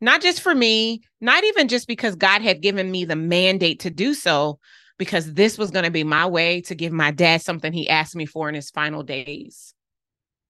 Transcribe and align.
not 0.00 0.22
just 0.22 0.40
for 0.40 0.54
me, 0.54 1.02
not 1.20 1.44
even 1.44 1.68
just 1.68 1.86
because 1.86 2.16
God 2.16 2.42
had 2.42 2.62
given 2.62 2.90
me 2.90 3.04
the 3.04 3.16
mandate 3.16 3.80
to 3.80 3.90
do 3.90 4.14
so, 4.14 4.58
because 4.98 5.34
this 5.34 5.56
was 5.58 5.70
going 5.70 5.84
to 5.84 5.90
be 5.90 6.04
my 6.04 6.26
way 6.26 6.60
to 6.62 6.74
give 6.74 6.92
my 6.92 7.10
dad 7.10 7.42
something 7.42 7.72
he 7.72 7.88
asked 7.88 8.16
me 8.16 8.26
for 8.26 8.48
in 8.48 8.54
his 8.54 8.70
final 8.70 9.02
days. 9.02 9.74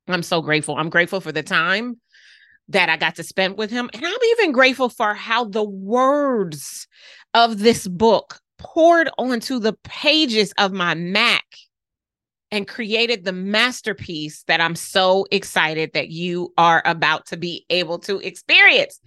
I'm 0.07 0.23
so 0.23 0.41
grateful. 0.41 0.77
I'm 0.77 0.91
grateful 0.91 1.21
for 1.21 1.33
the 1.33 1.43
time 1.43 2.01
that 2.69 2.89
I 2.89 2.97
got 2.97 3.17
to 3.17 3.23
spend 3.23 3.59
with 3.59 3.71
him. 3.71 3.91
And 3.93 4.05
I'm 4.05 4.25
even 4.31 4.53
grateful 4.53 4.89
for 4.89 5.15
how 5.15 5.45
the 5.45 5.65
words 5.65 6.87
of 7.35 7.59
this 7.59 7.87
book 7.87 8.41
poured 8.59 9.11
onto 9.19 9.59
the 9.59 9.75
pages 9.85 10.53
of 10.59 10.73
my 10.73 10.95
Mac 10.95 11.45
and 12.51 12.67
created 12.67 13.25
the 13.25 13.33
masterpiece 13.33 14.43
that 14.45 14.61
I'm 14.61 14.75
so 14.75 15.27
excited 15.31 15.93
that 15.93 16.09
you 16.09 16.53
are 16.57 16.83
about 16.85 17.27
to 17.27 17.37
be 17.37 17.65
able 17.71 17.99
to 18.01 18.19
experience. 18.21 19.01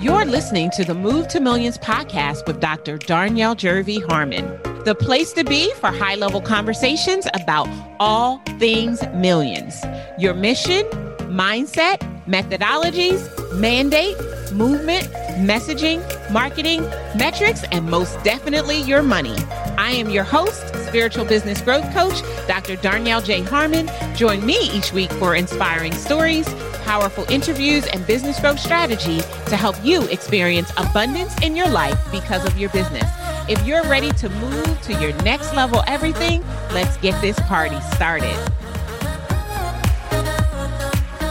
You're 0.00 0.24
listening 0.24 0.70
to 0.70 0.84
the 0.84 0.94
Move 0.94 1.28
to 1.28 1.40
Millions 1.40 1.76
podcast 1.76 2.46
with 2.46 2.60
Dr. 2.60 2.98
Darnyelle 2.98 3.56
Jervey 3.56 4.06
Harmon, 4.08 4.46
the 4.84 4.94
place 4.94 5.32
to 5.32 5.44
be 5.44 5.72
for 5.74 5.88
high 5.88 6.14
level 6.14 6.40
conversations 6.40 7.26
about 7.34 7.68
all 7.98 8.38
things 8.58 9.02
millions. 9.14 9.84
Your 10.18 10.34
mission, 10.34 10.84
mindset, 11.28 11.98
methodologies, 12.26 13.28
mandate, 13.58 14.16
movement, 14.52 15.08
messaging, 15.38 16.02
marketing, 16.30 16.82
metrics, 17.16 17.64
and 17.72 17.88
most 17.88 18.22
definitely 18.24 18.82
your 18.82 19.02
money. 19.02 19.36
I 19.78 19.92
am 19.92 20.10
your 20.10 20.24
host, 20.24 20.68
spiritual 20.86 21.24
business 21.24 21.60
growth 21.60 21.90
coach, 21.94 22.20
Dr. 22.46 22.76
Darnyelle 22.76 23.24
J. 23.24 23.42
Harmon. 23.42 23.88
Join 24.14 24.44
me 24.44 24.58
each 24.72 24.92
week 24.92 25.10
for 25.12 25.36
inspiring 25.36 25.92
stories 25.92 26.46
powerful 26.88 27.30
interviews 27.30 27.86
and 27.88 28.06
business 28.06 28.40
growth 28.40 28.58
strategy 28.58 29.18
to 29.44 29.58
help 29.58 29.76
you 29.84 30.04
experience 30.04 30.72
abundance 30.78 31.38
in 31.42 31.54
your 31.54 31.68
life 31.68 31.98
because 32.10 32.46
of 32.46 32.58
your 32.58 32.70
business. 32.70 33.04
If 33.46 33.62
you're 33.66 33.82
ready 33.82 34.10
to 34.12 34.30
move 34.30 34.80
to 34.84 34.94
your 34.94 35.12
next 35.22 35.54
level 35.54 35.82
everything, 35.86 36.42
let's 36.72 36.96
get 36.96 37.20
this 37.20 37.38
party 37.40 37.78
started. 37.94 38.34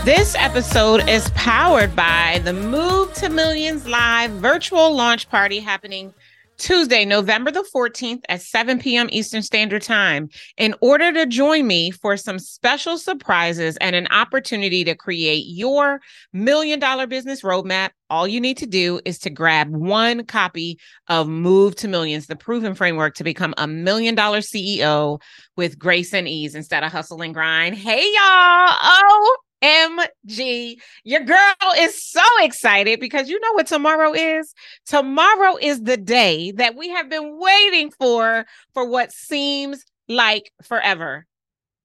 This 0.08 0.36
episode 0.36 1.10
is 1.10 1.30
powered 1.32 1.94
by 1.94 2.40
the 2.46 2.54
Move 2.54 3.14
to 3.16 3.28
Millions 3.28 3.86
Live 3.86 4.32
virtual 4.32 4.96
launch 4.96 5.28
party 5.28 5.60
happening 5.60 6.14
Tuesday, 6.58 7.04
November 7.04 7.52
the 7.52 7.68
14th 7.76 8.22
at 8.30 8.42
7 8.42 8.80
p.m. 8.80 9.10
Eastern 9.12 9.42
Standard 9.42 9.82
Time. 9.82 10.30
In 10.56 10.74
order 10.80 11.12
to 11.12 11.26
join 11.26 11.68
me 11.68 11.92
for 11.92 12.16
some 12.16 12.40
special 12.40 12.98
surprises 12.98 13.76
and 13.82 13.98
an 13.98 14.08
opportunity 14.10 14.86
to 14.86 14.96
create 14.96 15.44
your 15.46 16.00
million 16.32 16.80
dollar 16.80 17.06
business 17.06 17.42
roadmap, 17.42 17.90
all 18.10 18.30
you 18.30 18.40
need 18.40 18.56
to 18.60 18.66
do 18.66 19.02
is 19.04 19.20
to 19.20 19.30
grab 19.30 19.76
one 19.76 20.24
copy 20.24 20.80
of 21.10 21.28
Move 21.28 21.76
to 21.76 21.90
Millions, 21.90 22.28
the 22.28 22.38
proven 22.38 22.76
framework 22.76 23.16
to 23.16 23.26
become 23.26 23.54
a 23.58 23.68
million 23.68 24.16
dollar 24.16 24.40
CEO 24.40 25.22
with 25.58 25.78
grace 25.78 26.14
and 26.14 26.30
ease 26.30 26.56
instead 26.56 26.86
of 26.86 26.94
hustle 26.94 27.22
and 27.22 27.34
grind. 27.34 27.76
Hey, 27.76 28.00
y'all. 28.00 28.78
Oh, 28.82 29.38
MG. 29.62 30.76
Your 31.04 31.22
girl 31.22 31.74
is 31.78 32.04
so 32.04 32.22
excited 32.42 33.00
because 33.00 33.30
you 33.30 33.40
know 33.40 33.54
what 33.54 33.68
tomorrow 33.68 34.14
is? 34.14 34.54
Tomorrow 34.86 35.58
is 35.62 35.84
the 35.84 35.98
day 35.98 36.52
that 36.52 36.76
we 36.76 36.90
have 36.90 37.10
been 37.10 37.38
waiting 37.40 37.92
for 37.92 38.46
for 38.74 38.88
what 38.88 39.12
seems 39.12 39.84
like 40.08 40.52
forever. 40.64 41.26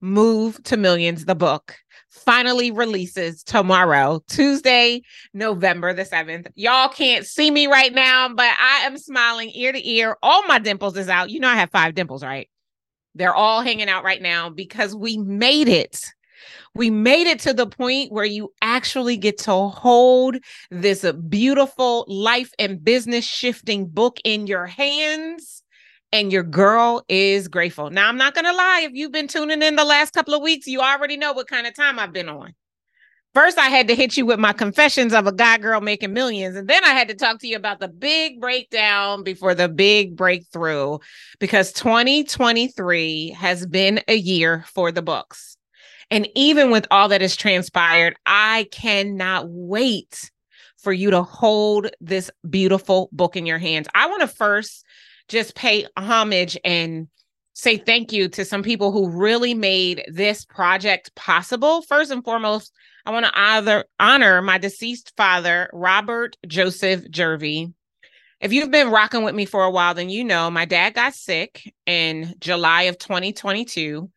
Move 0.01 0.63
to 0.65 0.77
Millions, 0.77 1.25
the 1.25 1.35
book 1.35 1.77
finally 2.13 2.71
releases 2.71 3.43
tomorrow, 3.43 4.23
Tuesday, 4.29 5.03
November 5.33 5.95
the 5.95 6.05
7th. 6.05 6.47
Y'all 6.55 6.89
can't 6.89 7.27
see 7.27 7.51
me 7.51 7.67
right 7.67 7.93
now, 7.93 8.29
but 8.29 8.51
I 8.59 8.83
am 8.85 8.99
smiling 8.99 9.51
ear 9.55 9.73
to 9.73 9.89
ear. 9.89 10.17
All 10.23 10.47
my 10.47 10.59
dimples 10.59 10.97
is 10.97 11.09
out. 11.09 11.31
You 11.31 11.41
know, 11.41 11.49
I 11.49 11.57
have 11.57 11.71
five 11.71 11.95
dimples, 11.95 12.23
right? 12.23 12.49
They're 13.15 13.35
all 13.35 13.63
hanging 13.63 13.89
out 13.89 14.05
right 14.05 14.21
now 14.21 14.51
because 14.51 14.95
we 14.95 15.17
made 15.19 15.69
it 15.69 16.05
we 16.75 16.91
made 16.91 17.27
it 17.27 17.39
to 17.41 17.53
the 17.53 17.67
point 17.67 18.13
where 18.13 18.25
you 18.25 18.53
actually 18.63 19.17
get 19.17 19.39
to 19.39 19.69
hold 19.69 20.37
this 20.71 21.11
beautiful 21.29 22.05
life 22.09 22.53
and 22.59 22.83
business 22.83 23.25
shifting 23.25 23.87
book 23.87 24.19
in 24.25 24.47
your 24.47 24.67
hands. 24.67 25.63
And 26.15 26.31
your 26.31 26.43
girl 26.43 27.03
is 27.09 27.49
grateful. 27.49 27.89
Now, 27.89 28.07
I'm 28.07 28.19
not 28.19 28.35
going 28.35 28.45
to 28.45 28.53
lie. 28.53 28.83
If 28.85 28.93
you've 28.93 29.13
been 29.13 29.29
tuning 29.29 29.63
in 29.63 29.77
the 29.77 29.85
last 29.85 30.13
couple 30.13 30.35
of 30.35 30.43
weeks, 30.43 30.67
you 30.67 30.81
already 30.81 31.17
know 31.17 31.33
what 31.33 31.49
kind 31.49 31.67
of 31.67 31.75
time 31.75 31.99
I've 31.99 32.13
been 32.13 32.29
on. 32.29 32.53
First, 33.35 33.57
I 33.57 33.69
had 33.69 33.89
to 33.89 33.95
hit 33.95 34.19
you 34.19 34.27
with 34.27 34.39
my 34.39 34.53
confessions 34.53 35.15
of 35.15 35.27
a 35.27 35.33
guy 35.33 35.57
girl 35.57 35.81
making 35.81 36.13
millions. 36.13 36.55
And 36.55 36.69
then 36.69 36.85
I 36.85 36.91
had 36.91 37.09
to 37.09 37.15
talk 37.15 37.39
to 37.39 37.49
you 37.49 37.57
about 37.57 37.81
the 37.81 37.89
big 37.89 38.43
breakdown 38.43 39.23
before 39.23 39.55
the 39.55 39.71
big 39.71 40.17
breakthrough 40.17 40.99
because 41.41 41.73
2023 41.73 43.31
has 43.31 43.65
been 43.65 44.03
a 44.07 44.17
year 44.17 44.67
for 44.69 44.93
the 44.93 45.01
books. 45.01 45.52
And 46.13 46.29
even 46.35 46.71
with 46.71 46.87
all 46.91 47.09
that 47.09 47.23
has 47.23 47.35
transpired, 47.35 48.17
I 48.27 48.69
cannot 48.71 49.49
wait 49.49 50.31
for 50.77 50.93
you 50.93 51.11
to 51.11 51.23
hold 51.23 51.89
this 52.03 52.31
beautiful 52.51 53.09
book 53.13 53.35
in 53.35 53.47
your 53.47 53.57
hands. 53.57 53.89
I 53.95 54.07
want 54.09 54.21
to 54.21 54.27
first 54.27 54.85
just 55.29 55.55
pay 55.55 55.87
homage 55.97 56.59
and 56.67 57.09
say 57.55 57.79
thank 57.79 58.13
you 58.13 58.29
to 58.29 58.45
some 58.45 58.63
people 58.63 58.93
who 58.93 59.09
really 59.09 59.55
made 59.55 60.05
this 60.07 60.45
project 60.45 61.15
possible. 61.15 61.81
First 61.81 62.11
and 62.11 62.23
foremost, 62.23 62.75
I 63.07 63.11
want 63.11 63.25
to 63.25 63.33
either 63.35 63.87
honor 63.99 64.43
my 64.43 64.59
deceased 64.59 65.15
father, 65.17 65.71
Robert 65.73 66.37
Joseph 66.47 67.11
Jervey. 67.11 67.73
If 68.39 68.53
you've 68.53 68.71
been 68.71 68.91
rocking 68.91 69.23
with 69.23 69.35
me 69.35 69.47
for 69.47 69.65
a 69.65 69.71
while, 69.71 69.95
then 69.95 70.11
you 70.11 70.25
know 70.25 70.51
my 70.51 70.67
dad 70.67 70.93
got 70.93 71.15
sick 71.15 71.73
in 71.87 72.35
July 72.39 72.83
of 72.83 72.99
2022. 72.99 74.11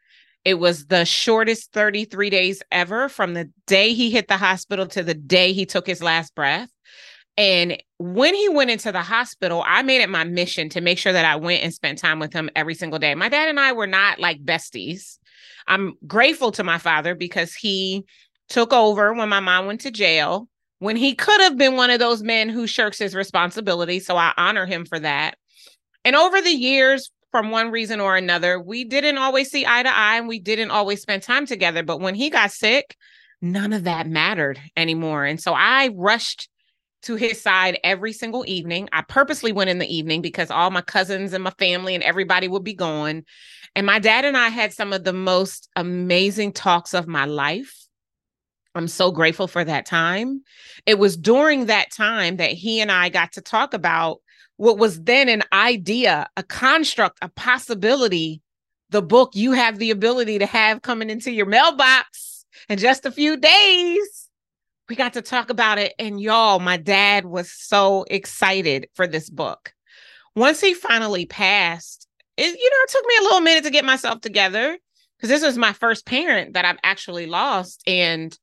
It 0.45 0.59
was 0.59 0.85
the 0.85 1.05
shortest 1.05 1.73
33 1.73 2.29
days 2.29 2.61
ever 2.71 3.09
from 3.09 3.33
the 3.33 3.49
day 3.65 3.93
he 3.93 4.11
hit 4.11 4.27
the 4.27 4.37
hospital 4.37 4.85
to 4.87 5.01
the 5.01 5.15
day 5.15 5.53
he 5.53 5.65
took 5.65 5.87
his 5.87 6.03
last 6.03 6.35
breath. 6.35 6.69
And 7.37 7.81
when 7.97 8.33
he 8.33 8.47
went 8.47 8.69
into 8.69 8.91
the 8.91 9.01
hospital, 9.01 9.63
I 9.65 9.81
made 9.81 10.01
it 10.01 10.09
my 10.09 10.23
mission 10.23 10.69
to 10.69 10.81
make 10.81 10.99
sure 10.99 11.11
that 11.11 11.25
I 11.25 11.35
went 11.35 11.63
and 11.63 11.73
spent 11.73 11.97
time 11.97 12.19
with 12.19 12.31
him 12.31 12.49
every 12.55 12.75
single 12.75 12.99
day. 12.99 13.13
My 13.15 13.27
dad 13.27 13.49
and 13.49 13.59
I 13.59 13.73
were 13.73 13.87
not 13.87 14.19
like 14.19 14.45
besties. 14.45 15.17
I'm 15.67 15.95
grateful 16.07 16.51
to 16.53 16.63
my 16.63 16.77
father 16.77 17.15
because 17.15 17.53
he 17.53 18.05
took 18.47 18.71
over 18.71 19.13
when 19.13 19.27
my 19.27 19.39
mom 19.39 19.65
went 19.65 19.81
to 19.81 19.91
jail, 19.91 20.47
when 20.79 20.95
he 20.95 21.15
could 21.15 21.41
have 21.41 21.57
been 21.57 21.75
one 21.75 21.89
of 21.89 21.99
those 21.99 22.21
men 22.21 22.49
who 22.49 22.67
shirks 22.67 22.99
his 22.99 23.15
responsibility. 23.15 23.99
So 23.99 24.15
I 24.15 24.31
honor 24.37 24.65
him 24.65 24.85
for 24.85 24.99
that. 24.99 25.35
And 26.05 26.15
over 26.15 26.39
the 26.39 26.51
years, 26.51 27.11
from 27.35 27.51
one 27.51 27.69
reason 27.69 27.99
or 27.99 28.15
another, 28.15 28.57
we 28.61 28.85
didn't 28.85 29.17
always 29.17 29.51
see 29.51 29.65
eye 29.67 29.83
to 29.83 29.93
eye 29.93 30.15
and 30.15 30.25
we 30.25 30.39
didn't 30.39 30.71
always 30.71 31.01
spend 31.01 31.21
time 31.21 31.45
together. 31.45 31.83
But 31.83 31.99
when 31.99 32.15
he 32.15 32.29
got 32.29 32.49
sick, 32.49 32.95
none 33.41 33.73
of 33.73 33.83
that 33.83 34.07
mattered 34.07 34.57
anymore. 34.77 35.25
And 35.25 35.41
so 35.41 35.53
I 35.53 35.89
rushed 35.93 36.47
to 37.01 37.15
his 37.15 37.41
side 37.41 37.77
every 37.83 38.13
single 38.13 38.45
evening. 38.47 38.87
I 38.93 39.01
purposely 39.01 39.51
went 39.51 39.69
in 39.69 39.79
the 39.79 39.93
evening 39.93 40.21
because 40.21 40.49
all 40.49 40.71
my 40.71 40.79
cousins 40.79 41.33
and 41.33 41.43
my 41.43 41.51
family 41.59 41.93
and 41.93 42.05
everybody 42.05 42.47
would 42.47 42.63
be 42.63 42.73
gone. 42.73 43.25
And 43.75 43.85
my 43.85 43.99
dad 43.99 44.23
and 44.23 44.37
I 44.37 44.47
had 44.47 44.71
some 44.71 44.93
of 44.93 45.03
the 45.03 45.11
most 45.11 45.67
amazing 45.75 46.53
talks 46.53 46.93
of 46.93 47.05
my 47.05 47.25
life. 47.25 47.75
I'm 48.75 48.87
so 48.87 49.11
grateful 49.11 49.49
for 49.49 49.65
that 49.65 49.85
time. 49.85 50.41
It 50.85 50.99
was 50.99 51.17
during 51.17 51.65
that 51.65 51.91
time 51.91 52.37
that 52.37 52.51
he 52.51 52.79
and 52.79 52.93
I 52.93 53.09
got 53.09 53.33
to 53.33 53.41
talk 53.41 53.73
about 53.73 54.21
what 54.57 54.77
was 54.77 55.03
then 55.03 55.29
an 55.29 55.43
idea, 55.51 56.27
a 56.37 56.43
construct, 56.43 57.17
a 57.21 57.29
possibility, 57.29 58.41
the 58.89 59.01
book 59.01 59.35
you 59.35 59.51
have 59.51 59.79
the 59.79 59.91
ability 59.91 60.39
to 60.39 60.45
have 60.45 60.81
coming 60.81 61.09
into 61.09 61.31
your 61.31 61.45
mailbox 61.45 62.45
in 62.69 62.77
just 62.77 63.05
a 63.05 63.11
few 63.11 63.37
days. 63.37 64.29
We 64.87 64.95
got 64.95 65.13
to 65.13 65.21
talk 65.21 65.49
about 65.49 65.79
it. 65.79 65.93
And 65.97 66.21
y'all, 66.21 66.59
my 66.59 66.77
dad 66.77 67.25
was 67.25 67.51
so 67.51 68.05
excited 68.09 68.87
for 68.93 69.07
this 69.07 69.29
book. 69.29 69.73
Once 70.35 70.61
he 70.61 70.73
finally 70.73 71.25
passed, 71.25 72.07
it, 72.37 72.45
you 72.45 72.69
know, 72.69 72.83
it 72.83 72.89
took 72.89 73.05
me 73.07 73.15
a 73.19 73.23
little 73.23 73.41
minute 73.41 73.63
to 73.63 73.71
get 73.71 73.85
myself 73.85 74.21
together 74.21 74.77
because 75.17 75.29
this 75.29 75.43
was 75.43 75.57
my 75.57 75.73
first 75.73 76.05
parent 76.05 76.53
that 76.53 76.65
I've 76.65 76.79
actually 76.83 77.25
lost. 77.25 77.81
And 77.87 78.37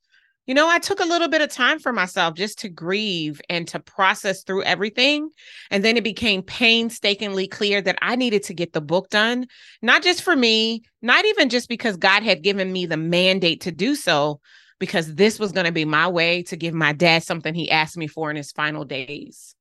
you 0.46 0.54
know, 0.54 0.68
I 0.68 0.78
took 0.78 0.98
a 0.98 1.04
little 1.04 1.28
bit 1.28 1.40
of 1.40 1.50
time 1.50 1.78
for 1.78 1.92
myself 1.92 2.34
just 2.34 2.58
to 2.60 2.68
grieve 2.68 3.40
and 3.48 3.68
to 3.68 3.78
process 3.78 4.42
through 4.42 4.64
everything. 4.64 5.30
And 5.70 5.84
then 5.84 5.96
it 5.96 6.04
became 6.04 6.42
painstakingly 6.42 7.46
clear 7.46 7.80
that 7.82 7.98
I 8.02 8.16
needed 8.16 8.42
to 8.44 8.54
get 8.54 8.72
the 8.72 8.80
book 8.80 9.08
done, 9.08 9.46
not 9.82 10.02
just 10.02 10.22
for 10.22 10.34
me, 10.34 10.82
not 11.00 11.24
even 11.24 11.48
just 11.48 11.68
because 11.68 11.96
God 11.96 12.22
had 12.24 12.42
given 12.42 12.72
me 12.72 12.86
the 12.86 12.96
mandate 12.96 13.60
to 13.62 13.72
do 13.72 13.94
so, 13.94 14.40
because 14.80 15.14
this 15.14 15.38
was 15.38 15.52
going 15.52 15.66
to 15.66 15.72
be 15.72 15.84
my 15.84 16.08
way 16.08 16.42
to 16.42 16.56
give 16.56 16.74
my 16.74 16.92
dad 16.92 17.22
something 17.22 17.54
he 17.54 17.70
asked 17.70 17.96
me 17.96 18.08
for 18.08 18.28
in 18.28 18.36
his 18.36 18.50
final 18.50 18.84
days. 18.84 19.54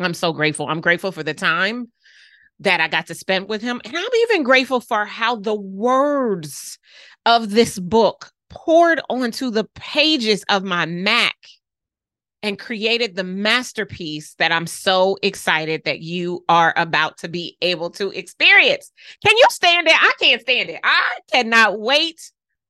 I'm 0.00 0.14
so 0.14 0.32
grateful. 0.32 0.66
I'm 0.66 0.80
grateful 0.80 1.12
for 1.12 1.22
the 1.22 1.34
time 1.34 1.92
that 2.58 2.80
I 2.80 2.88
got 2.88 3.06
to 3.06 3.14
spend 3.14 3.48
with 3.48 3.62
him. 3.62 3.80
And 3.84 3.96
I'm 3.96 4.14
even 4.22 4.42
grateful 4.42 4.80
for 4.80 5.04
how 5.04 5.36
the 5.36 5.54
words 5.54 6.78
of 7.24 7.50
this 7.50 7.78
book 7.78 8.32
poured 8.52 9.00
onto 9.10 9.50
the 9.50 9.64
pages 9.74 10.44
of 10.48 10.62
my 10.62 10.86
Mac 10.86 11.36
and 12.42 12.58
created 12.58 13.14
the 13.14 13.24
masterpiece 13.24 14.34
that 14.34 14.52
I'm 14.52 14.66
so 14.66 15.16
excited 15.22 15.82
that 15.84 16.00
you 16.00 16.44
are 16.48 16.74
about 16.76 17.18
to 17.18 17.28
be 17.28 17.56
able 17.62 17.90
to 17.90 18.10
experience. 18.10 18.90
Can 19.24 19.36
you 19.36 19.44
stand 19.50 19.88
it? 19.88 19.94
I 19.94 20.12
can't 20.20 20.40
stand 20.40 20.70
it. 20.70 20.80
I 20.82 21.18
cannot 21.32 21.78
wait 21.78 22.20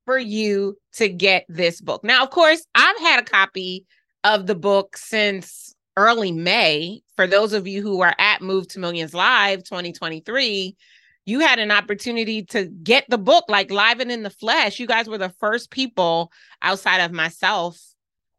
for 0.05 0.19
you 0.19 0.77
to 0.95 1.09
get 1.09 1.47
this 1.49 1.81
book. 1.81 2.05
Now, 2.05 2.23
of 2.23 2.31
course, 2.31 2.67
I've 2.75 2.99
had 2.99 3.21
a 3.21 3.25
copy 3.25 3.87
of 4.25 4.47
the 4.47 4.55
book 4.55 4.97
since 4.97 5.75
early 5.97 6.33
May. 6.33 7.03
For 7.17 7.27
those 7.27 7.53
of 7.53 7.67
you 7.67 7.83
who 7.83 8.01
are 8.03 8.15
at 8.19 8.43
Move 8.43 8.69
to 8.69 8.79
Millions 8.79 9.15
Live 9.15 9.65
2023, 9.65 10.77
you 11.25 11.41
had 11.41 11.59
an 11.59 11.71
opportunity 11.71 12.43
to 12.47 12.67
get 12.67 13.05
the 13.09 13.19
book 13.19 13.45
like 13.49 13.71
live 13.71 14.01
and 14.01 14.11
in 14.11 14.23
the 14.23 14.31
flesh. 14.31 14.81
You 14.81 14.87
guys 14.87 15.09
were 15.09 15.19
the 15.19 15.35
first 15.39 15.71
people 15.71 16.33
outside 16.61 17.01
of 17.01 17.13
myself 17.13 17.81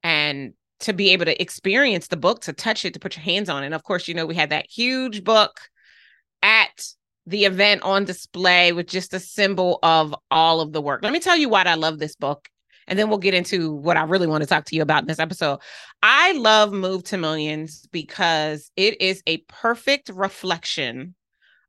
and 0.04 0.54
to 0.82 0.94
be 0.94 1.12
able 1.12 1.26
to 1.26 1.42
experience 1.42 2.08
the 2.08 2.18
book, 2.18 2.42
to 2.42 2.54
touch 2.54 2.84
it, 2.84 2.94
to 2.94 3.00
put 3.00 3.16
your 3.16 3.24
hands 3.24 3.48
on 3.48 3.64
it. 3.64 3.68
And 3.68 3.76
of 3.76 3.84
course, 3.84 4.08
you 4.08 4.14
know, 4.14 4.26
we 4.26 4.36
had 4.36 4.50
that 4.50 4.70
huge 4.70 5.24
book 5.24 5.62
at 6.42 6.88
the 7.26 7.46
event 7.46 7.84
on 7.84 8.04
display 8.04 8.74
with 8.74 8.88
just 8.88 9.14
a 9.14 9.20
symbol 9.20 9.80
of 9.82 10.14
all 10.30 10.60
of 10.60 10.74
the 10.74 10.82
work. 10.82 11.02
Let 11.04 11.14
me 11.14 11.22
tell 11.22 11.38
you 11.38 11.48
why 11.48 11.64
I 11.64 11.76
love 11.76 12.00
this 12.00 12.18
book. 12.18 12.50
And 12.86 13.00
then 13.00 13.08
we'll 13.08 13.18
get 13.18 13.34
into 13.34 13.72
what 13.72 13.96
I 13.96 14.04
really 14.04 14.28
want 14.28 14.44
to 14.44 14.50
talk 14.50 14.66
to 14.66 14.76
you 14.76 14.82
about 14.82 15.04
in 15.04 15.08
this 15.08 15.20
episode. 15.20 15.60
I 16.02 16.34
love 16.34 16.74
Move 16.74 17.06
to 17.06 17.18
Millions 17.18 17.88
because 17.94 18.70
it 18.76 19.00
is 19.00 19.24
a 19.26 19.38
perfect 19.48 20.10
reflection 20.10 21.16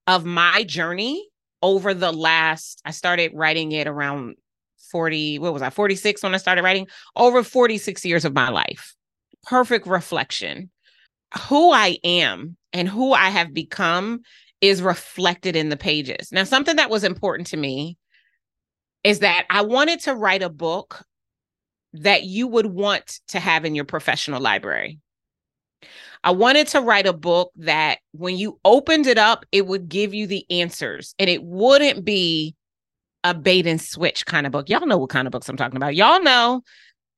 of 0.07 0.25
my 0.25 0.65
journey 0.65 1.29
over 1.63 1.95
the 1.95 2.13
last, 2.13 2.83
I 2.85 2.91
started 2.91 3.33
writing 3.35 3.73
it 3.73 3.87
around 3.87 4.37
40, 4.91 5.39
what 5.39 5.53
was 5.53 5.63
I, 5.63 5.71
46 5.71 6.23
when 6.23 6.35
I 6.35 6.39
started 6.39 6.63
writing, 6.63 6.87
over 7.17 7.43
46 7.43 8.05
years 8.05 8.25
of 8.25 8.35
my 8.35 8.51
life. 8.51 8.95
Perfect 9.45 9.87
reflection. 9.87 10.71
Who 11.49 11.73
I 11.73 11.99
am 12.05 12.57
and 12.73 12.89
who 12.89 13.13
I 13.13 13.31
have 13.31 13.55
become 13.55 14.21
is 14.61 14.83
reflected 14.83 15.57
in 15.57 15.69
the 15.69 15.77
pages. 15.77 16.31
Now, 16.33 16.45
something 16.45 16.77
that 16.77 16.91
was 16.91 17.05
important 17.05 17.49
to 17.49 17.57
me 17.57 17.97
is 19.03 19.19
that 19.21 19.45
I 19.51 19.63
wanted 19.63 20.01
to 20.01 20.15
write 20.15 20.43
a 20.43 20.49
book 20.49 21.05
that 21.93 22.25
you 22.25 22.49
would 22.49 22.67
want 22.67 23.21
to 23.29 23.41
have 23.41 23.65
in 23.65 23.75
your 23.75 23.85
professional 23.85 24.41
library. 24.41 24.99
I 26.25 26.31
wanted 26.31 26.69
to 26.69 26.81
write 26.81 27.07
a 27.07 27.13
book 27.13 27.53
that 27.57 27.99
when 28.13 28.39
you 28.39 28.59
opened 28.65 29.07
it 29.07 29.19
up, 29.19 29.45
it 29.53 29.67
would 29.67 29.91
give 29.91 30.15
you 30.15 30.27
the 30.27 30.47
answers 30.51 31.15
and 31.19 31.29
it 31.29 31.45
wouldn't 31.45 32.03
be 32.03 32.57
a 33.23 33.35
bait 33.35 33.67
and 33.67 33.81
switch 33.81 34.25
kind 34.25 34.47
of 34.47 34.53
book. 34.53 34.71
Y'all 34.71 34.87
know 34.87 34.97
what 34.97 35.11
kind 35.11 35.29
of 35.29 35.33
books 35.33 35.51
I'm 35.51 35.59
talking 35.59 35.77
about. 35.77 35.95
Y'all 35.95 36.23
know 36.23 36.63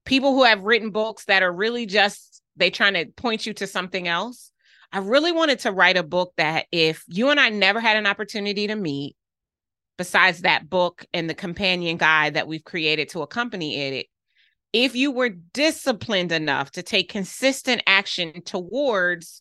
people 0.06 0.35
who 0.35 0.43
have 0.43 0.64
written 0.64 0.91
books 0.91 1.25
that 1.26 1.44
are 1.44 1.53
really 1.53 1.87
just 1.87 2.43
they 2.56 2.69
trying 2.69 2.94
to 2.94 3.06
point 3.06 3.47
you 3.47 3.55
to 3.55 3.67
something 3.69 4.08
else. 4.08 4.50
I 4.93 4.99
really 4.99 5.31
wanted 5.31 5.61
to 5.61 5.73
write 5.73 5.97
a 5.97 6.02
book 6.02 6.32
that 6.37 6.67
if 6.73 7.05
you 7.06 7.31
and 7.31 7.38
I 7.38 7.49
never 7.50 7.79
had 7.79 7.97
an 7.97 8.06
opportunity 8.06 8.67
to 8.67 8.75
meet, 8.75 9.14
besides 9.99 10.41
that 10.41 10.69
book 10.69 11.06
and 11.12 11.31
the 11.31 11.35
companion 11.35 11.97
guide 11.97 12.35
that 12.35 12.49
we've 12.49 12.64
created 12.64 13.11
to 13.11 13.23
accompany 13.23 13.76
it, 13.76 14.06
if 14.76 14.94
you 14.94 15.11
were 15.11 15.31
disciplined 15.31 16.32
enough 16.32 16.70
to 16.73 16.82
take 16.82 17.08
consistent 17.08 17.82
action 17.87 18.43
towards 18.43 19.40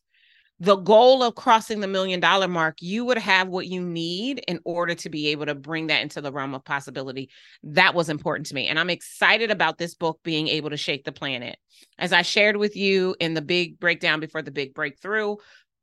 the 0.62 0.78
goal 0.78 1.22
of 1.22 1.36
crossing 1.36 1.82
the 1.82 1.90
million 1.90 2.22
dollar 2.22 2.48
mark, 2.48 2.78
you 2.80 3.04
would 3.04 3.18
have 3.18 3.50
what 3.50 3.68
you 3.68 3.82
need 3.82 4.40
in 4.48 4.62
order 4.64 4.96
to 4.96 5.10
be 5.10 5.28
able 5.28 5.46
to 5.46 5.54
bring 5.54 5.88
that 5.88 6.02
into 6.02 6.22
the 6.22 6.32
realm 6.32 6.56
of 6.56 6.64
possibility. 6.64 7.30
That 7.64 7.94
was 7.94 8.08
important 8.08 8.46
to 8.48 8.56
me. 8.56 8.68
And 8.68 8.80
I'm 8.80 8.90
excited 8.90 9.52
about 9.52 9.78
this 9.78 9.94
book 9.94 10.22
being 10.24 10.48
able 10.48 10.70
to 10.70 10.78
shake 10.78 11.04
the 11.04 11.12
planet. 11.12 11.58
As 12.00 12.14
I 12.14 12.22
shared 12.22 12.56
with 12.56 12.78
you 12.78 13.18
in 13.20 13.34
the 13.34 13.42
big 13.42 13.78
breakdown 13.78 14.22
before 14.22 14.42
the 14.42 14.52
big 14.52 14.74
breakthrough, 14.74 15.36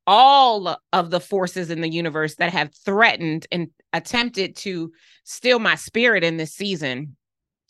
all 0.07 0.79
of 0.95 1.11
the 1.11 1.21
forces 1.21 1.71
in 1.71 1.83
the 1.83 1.93
universe 1.93 2.37
that 2.37 2.55
have 2.55 2.75
threatened 2.87 3.47
and 3.53 3.69
attempted 3.93 4.57
to 4.57 4.93
steal 5.25 5.59
my 5.59 5.75
spirit 5.75 6.25
in 6.25 6.39
this 6.39 6.55
season 6.55 7.17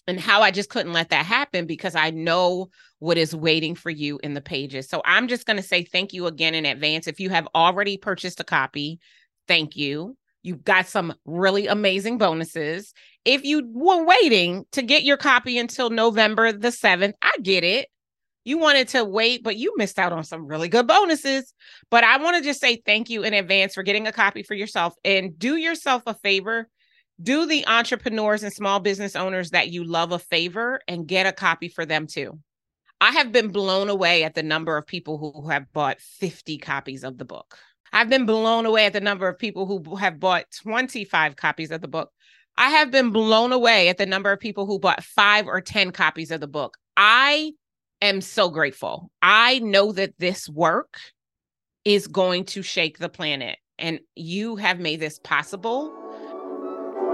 and 0.07 0.19
how 0.19 0.43
I 0.43 0.51
just 0.51 0.69
couldn't 0.69 0.93
let 0.93 1.11
that 1.11 1.27
happen 1.27 1.67
because 1.67 1.95
I 1.95 2.11
know 2.11 2.69
what 2.99 3.19
is 3.19 3.35
waiting 3.35 3.75
for 3.75 3.91
you 3.91 4.19
in 4.23 4.35
the 4.35 4.41
pages. 4.41 4.89
So 4.89 5.03
I'm 5.05 5.29
just 5.29 5.47
going 5.47 5.57
to 5.57 5.63
say 5.63 5.85
thank 5.85 6.13
you 6.13 6.27
again 6.27 6.55
in 6.55 6.67
advance. 6.67 7.07
If 7.07 7.21
you 7.21 7.31
have 7.31 7.49
already 7.55 7.97
purchased 7.97 8.41
a 8.41 8.45
copy, 8.45 8.99
thank 9.47 9.77
you. 9.77 10.17
You've 10.43 10.65
got 10.65 10.89
some 10.89 11.15
really 11.25 11.69
amazing 11.69 12.19
bonuses. 12.19 12.93
If 13.25 13.45
you 13.45 13.69
were 13.73 14.05
waiting 14.05 14.65
to 14.73 14.83
get 14.83 15.05
your 15.05 15.17
copy 15.17 15.57
until 15.59 15.91
November 15.91 16.53
the 16.53 16.69
7th, 16.69 17.13
I 17.23 17.33
get 17.43 17.63
it. 17.63 17.89
You 18.45 18.59
wanted 18.59 18.89
to 18.89 19.05
wait, 19.05 19.45
but 19.45 19.57
you 19.57 19.73
missed 19.77 20.01
out 20.01 20.13
on 20.13 20.25
some 20.25 20.47
really 20.47 20.69
good 20.69 20.89
bonuses. 20.89 21.55
But 21.93 22.03
I 22.03 22.17
want 22.17 22.37
to 22.37 22.43
just 22.43 22.61
say 22.61 22.83
thank 22.85 23.09
you 23.09 23.23
in 23.23 23.35
advance 23.35 23.75
for 23.75 23.85
getting 23.85 24.09
a 24.09 24.13
copy 24.13 24.43
for 24.43 24.55
yourself 24.55 24.95
and 25.05 25.39
do 25.39 25.55
yourself 25.55 26.03
a 26.07 26.15
favor 26.15 26.69
do 27.23 27.47
the 27.47 27.67
entrepreneurs 27.67 28.43
and 28.43 28.53
small 28.53 28.81
business 28.81 29.15
owners 29.17 29.51
that 29.51 29.71
you 29.71 29.85
love 29.85 30.13
a 30.13 30.19
favor 30.19 30.81
and 30.89 31.07
get 31.07 31.27
a 31.27 31.33
copy 31.33 31.69
for 31.69 31.87
them 31.87 32.07
too. 32.07 32.39
I 33.01 33.11
have 33.13 33.33
been 33.33 33.49
blown 33.49 33.89
away 33.89 34.25
at 34.25 34.35
the 34.35 34.43
number 34.43 34.77
of 34.77 34.87
people 34.87 35.19
who 35.19 35.49
have 35.49 35.73
bought 35.73 36.01
50 36.01 36.59
copies 36.59 37.03
of 37.03 37.19
the 37.19 37.25
book. 37.25 37.59
I've 37.93 38.09
been 38.09 38.27
blown 38.27 38.65
away 38.65 38.87
at 38.87 38.93
the 38.93 39.01
number 39.01 39.29
of 39.29 39.39
people 39.39 39.67
who 39.67 39.97
have 39.97 40.19
bought 40.19 40.47
25 40.63 41.37
copies 41.37 41.71
of 41.71 41.81
the 41.81 41.89
book. 41.89 42.11
I 42.57 42.71
have 42.71 42.91
been 42.91 43.11
blown 43.11 43.53
away 43.53 43.89
at 43.89 43.99
the 43.99 44.07
number 44.07 44.31
of 44.31 44.41
people 44.41 44.67
who 44.67 44.79
bought 44.79 45.03
five 45.03 45.47
or 45.47 45.61
10 45.61 45.91
copies 45.91 46.31
of 46.31 46.41
the 46.41 46.47
book. 46.47 46.77
I 46.97 47.53
am 48.01 48.21
so 48.21 48.49
grateful. 48.51 49.11
I 49.21 49.59
know 49.59 49.93
that 49.93 50.15
this 50.19 50.49
work 50.49 50.99
is 51.85 52.07
going 52.07 52.45
to 52.45 52.63
shake 52.63 52.99
the 52.99 53.09
planet, 53.09 53.59
and 53.79 54.01
you 54.15 54.57
have 54.57 54.79
made 54.79 55.01
this 55.01 55.19
possible 55.19 56.02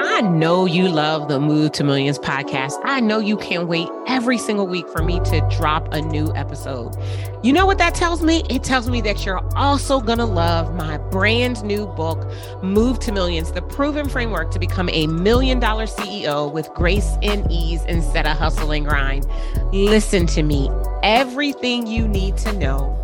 I 0.01 0.21
know 0.21 0.65
you 0.65 0.89
love 0.89 1.27
the 1.27 1.41
Move 1.41 1.73
to 1.73 1.83
Millions 1.83 2.21
podcast. 2.21 2.81
I 2.85 3.01
know 3.01 3.19
you 3.19 3.37
can't 3.37 3.67
wait 3.67 3.89
every 4.07 4.39
single 4.39 4.69
week 4.69 4.89
for 4.89 5.03
me 5.03 5.19
to 5.21 5.41
drop 5.57 5.93
a 5.93 6.01
new 6.01 6.33
episode. 6.37 6.97
You 7.43 7.53
know 7.53 7.67
what 7.67 7.79
that 7.79 7.97
tells 7.97 8.23
me? 8.23 8.45
It 8.49 8.63
tells 8.63 8.89
me 8.89 9.01
that 9.01 9.27
you're 9.27 9.43
also 9.57 10.01
going 10.01 10.19
to 10.19 10.25
love 10.25 10.73
my 10.75 10.99
brand 10.99 11.65
new 11.65 11.87
book, 11.87 12.31
Move 12.63 13.01
to 13.01 13.13
Millions 13.13 13.51
The 13.51 13.63
Proven 13.63 14.09
Framework 14.09 14.53
to 14.53 14.61
Become 14.61 14.89
a 14.91 15.09
Million 15.09 15.59
Dollar 15.59 15.87
CEO 15.87 16.53
with 16.53 16.73
Grace 16.75 17.17
and 17.23 17.51
Ease 17.51 17.85
instead 17.87 18.25
of 18.25 18.37
hustle 18.37 18.71
and 18.71 18.87
grind. 18.87 19.27
Listen 19.73 20.27
to 20.29 20.45
me. 20.45 20.71
Everything 21.03 21.89
you 21.89 22.07
need 22.07 22.37
to 22.39 22.53
know 22.53 22.95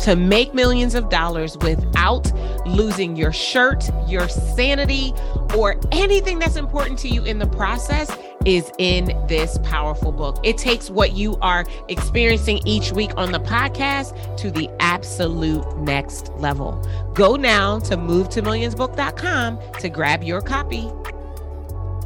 to 0.00 0.16
make 0.16 0.54
millions 0.54 0.94
of 0.94 1.08
dollars 1.08 1.56
without 1.58 2.30
losing 2.66 3.16
your 3.16 3.32
shirt, 3.32 3.88
your 4.08 4.28
sanity, 4.28 5.12
or 5.56 5.76
anything 5.92 6.38
that's 6.38 6.56
important 6.56 6.98
to 7.00 7.08
you 7.08 7.24
in 7.24 7.38
the 7.38 7.46
process 7.46 8.16
is 8.44 8.70
in 8.78 9.06
this 9.26 9.58
powerful 9.62 10.12
book. 10.12 10.38
It 10.42 10.58
takes 10.58 10.90
what 10.90 11.12
you 11.12 11.36
are 11.40 11.64
experiencing 11.88 12.60
each 12.66 12.92
week 12.92 13.10
on 13.16 13.32
the 13.32 13.40
podcast 13.40 14.36
to 14.38 14.50
the 14.50 14.68
absolute 14.80 15.64
next 15.78 16.30
level. 16.34 16.72
Go 17.14 17.36
now 17.36 17.78
to 17.80 17.96
movetomillionsbook.com 17.96 19.58
to 19.80 19.88
grab 19.88 20.22
your 20.22 20.40
copy. 20.40 20.90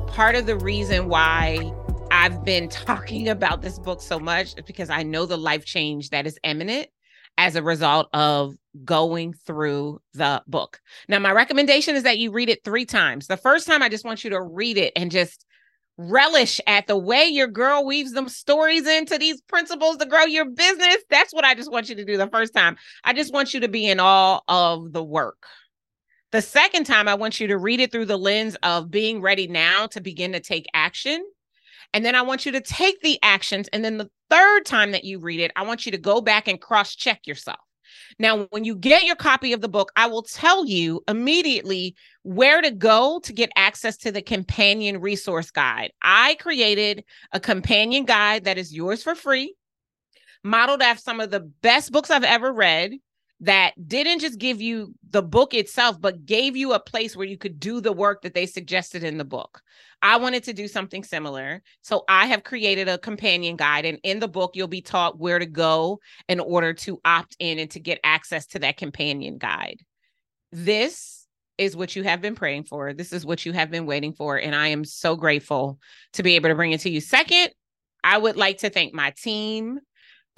Part 0.07 0.37
of 0.37 0.47
the 0.47 0.57
reason 0.57 1.09
why 1.09 1.73
I've 2.11 2.45
been 2.45 2.69
talking 2.69 3.29
about 3.29 3.63
this 3.63 3.79
book 3.79 4.01
so 4.01 4.19
much 4.19 4.57
is 4.57 4.65
because 4.65 4.91
I 4.91 5.03
know 5.03 5.27
the 5.27 5.39
life 5.39 5.65
change 5.65 6.11
that 6.11 6.27
is 6.27 6.39
imminent 6.45 6.89
as 7.39 7.57
a 7.57 7.63
result 7.63 8.09
of 8.13 8.55
going 8.85 9.33
through 9.33 10.01
the 10.13 10.43
book. 10.47 10.81
Now, 11.09 11.21
my 11.21 11.33
recommendation 11.33 11.95
is 11.97 12.03
that 12.03 12.19
you 12.19 12.33
read 12.33 12.51
it 12.51 12.65
three 12.65 12.85
times. 12.85 13.29
The 13.29 13.37
first 13.37 13.67
time, 13.67 13.83
I 13.83 13.89
just 13.89 14.05
want 14.05 14.25
you 14.25 14.31
to 14.31 14.43
read 14.43 14.77
it 14.77 14.93
and 14.97 15.11
just 15.11 15.47
relish 15.97 16.61
at 16.67 16.87
the 16.87 16.99
way 16.99 17.25
your 17.25 17.47
girl 17.47 17.85
weaves 17.85 18.13
them 18.13 18.29
stories 18.29 18.87
into 18.87 19.19
these 19.19 19.41
principles 19.43 19.97
to 19.97 20.07
grow 20.07 20.25
your 20.25 20.45
business. 20.45 20.99
That's 21.11 21.33
what 21.33 21.45
I 21.45 21.55
just 21.55 21.73
want 21.73 21.89
you 21.89 21.95
to 21.95 22.05
do 22.05 22.17
the 22.17 22.29
first 22.29 22.55
time. 22.55 22.77
I 23.05 23.13
just 23.13 23.33
want 23.33 23.55
you 23.55 23.61
to 23.61 23.69
be 23.69 23.87
in 23.87 24.01
awe 24.01 24.41
of 24.49 24.93
the 24.93 25.03
work. 25.03 25.47
The 26.31 26.43
second 26.43 26.85
time, 26.85 27.09
I 27.09 27.15
want 27.15 27.41
you 27.41 27.47
to 27.49 27.57
read 27.57 27.81
it 27.81 27.91
through 27.91 28.05
the 28.05 28.19
lens 28.19 28.57
of 28.63 28.91
being 28.91 29.23
ready 29.23 29.47
now 29.47 29.87
to 29.89 30.01
begin 30.01 30.33
to 30.33 30.41
take 30.41 30.67
action. 30.75 31.25
And 31.95 32.05
then 32.05 32.15
I 32.15 32.23
want 32.23 32.47
you 32.47 32.53
to 32.53 32.61
take 32.61 33.01
the 33.01 33.19
actions. 33.23 33.69
And 33.73 33.85
then 33.85 33.99
the 33.99 34.11
third 34.31 34.67
time 34.67 34.93
that 34.93 35.05
you 35.05 35.19
read 35.19 35.41
it, 35.41 35.53
I 35.57 35.63
want 35.63 35.87
you 35.87 35.93
to 35.93 35.99
go 35.99 36.21
back 36.21 36.49
and 36.49 36.61
cross 36.61 36.95
check 36.95 37.27
yourself. 37.27 37.59
Now, 38.19 38.47
when 38.51 38.65
you 38.65 38.77
get 38.77 39.05
your 39.05 39.17
copy 39.17 39.53
of 39.53 39.61
the 39.61 39.69
book, 39.69 39.91
I 39.97 40.07
will 40.07 40.23
tell 40.23 40.67
you 40.67 41.03
immediately 41.09 41.95
where 42.23 42.61
to 42.61 42.71
go 42.71 43.21
to 43.25 43.33
get 43.33 43.51
access 43.57 43.97
to 43.99 44.13
the 44.13 44.23
companion 44.23 45.01
resource 45.01 45.51
guide. 45.51 45.93
I 46.03 46.35
created 46.35 47.05
a 47.33 47.41
companion 47.41 48.05
guide 48.05 48.45
that 48.45 48.59
is 48.59 48.75
yours 48.75 49.03
for 49.03 49.15
free, 49.15 49.55
modeled 50.45 50.83
after 50.83 51.01
some 51.01 51.21
of 51.21 51.31
the 51.31 51.41
best 51.41 51.93
books 51.93 52.11
I've 52.11 52.25
ever 52.25 52.53
read. 52.53 52.93
That 53.41 53.73
didn't 53.87 54.21
just 54.21 54.39
give 54.39 54.61
you 54.61 54.95
the 55.11 55.23
book 55.23 55.55
itself, 55.55 56.01
but 56.01 56.27
gave 56.27 56.57
you 56.57 56.73
a 56.73 56.81
place 56.81 57.15
where 57.15 57.27
you 57.27 57.39
could 57.39 57.61
do 57.61 57.81
the 57.81 57.93
work 57.93 58.23
that 58.23 58.35
they 58.35 58.47
suggested 58.47 59.05
in 59.05 59.19
the 59.19 59.25
book. 59.25 59.63
I 60.03 60.17
wanted 60.17 60.45
to 60.45 60.53
do 60.53 60.69
something 60.69 61.05
similar. 61.05 61.63
So 61.83 62.05
I 62.09 62.27
have 62.27 62.45
created 62.45 62.89
a 62.89 62.99
companion 62.99 63.57
guide. 63.57 63.85
And 63.85 63.99
in 64.03 64.19
the 64.21 64.29
book, 64.29 64.53
you'll 64.55 64.69
be 64.69 64.81
taught 64.81 65.19
where 65.19 65.39
to 65.39 65.47
go 65.47 66.01
in 66.29 66.41
order 66.41 66.73
to 66.75 67.01
opt 67.05 67.37
in 67.39 67.59
and 67.59 67.71
to 67.73 67.81
get 67.81 68.01
access 68.05 68.47
to 68.49 68.59
that 68.61 68.77
companion 68.77 69.39
guide. 69.39 69.81
This 70.51 71.27
is 71.59 71.77
what 71.77 71.97
you 71.97 72.05
have 72.05 72.21
been 72.21 72.37
praying 72.37 72.65
for. 72.65 72.93
This 72.93 73.13
is 73.13 73.27
what 73.27 73.45
you 73.45 73.53
have 73.53 73.71
been 73.71 73.87
waiting 73.87 74.13
for. 74.13 74.37
And 74.37 74.55
I 74.55 74.69
am 74.69 74.85
so 74.85 75.17
grateful 75.17 75.79
to 76.13 76.23
be 76.23 76.37
able 76.37 76.49
to 76.49 76.55
bring 76.55 76.73
it 76.73 76.81
to 76.81 76.91
you. 76.91 77.01
Second, 77.01 77.51
I 78.05 78.19
would 78.19 78.37
like 78.37 78.59
to 78.59 78.71
thank 78.71 78.95
my 78.95 79.13
team 79.17 79.81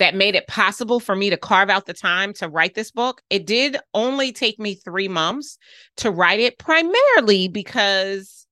that 0.01 0.15
made 0.15 0.35
it 0.35 0.49
possible 0.49 0.99
for 0.99 1.15
me 1.15 1.31
to 1.31 1.37
carve 1.37 1.71
out 1.71 1.85
the 1.85 1.95
time 1.95 2.33
to 2.33 2.49
write 2.49 2.75
this 2.75 2.91
book. 2.91 3.23
It 3.29 3.47
did 3.47 3.77
only 3.95 4.33
take 4.33 4.59
me 4.59 4.75
three 4.75 5.09
months 5.09 5.59
to 5.99 6.11
write 6.11 6.41
it, 6.41 6.59
primarily 6.59 7.49
because 7.49 8.47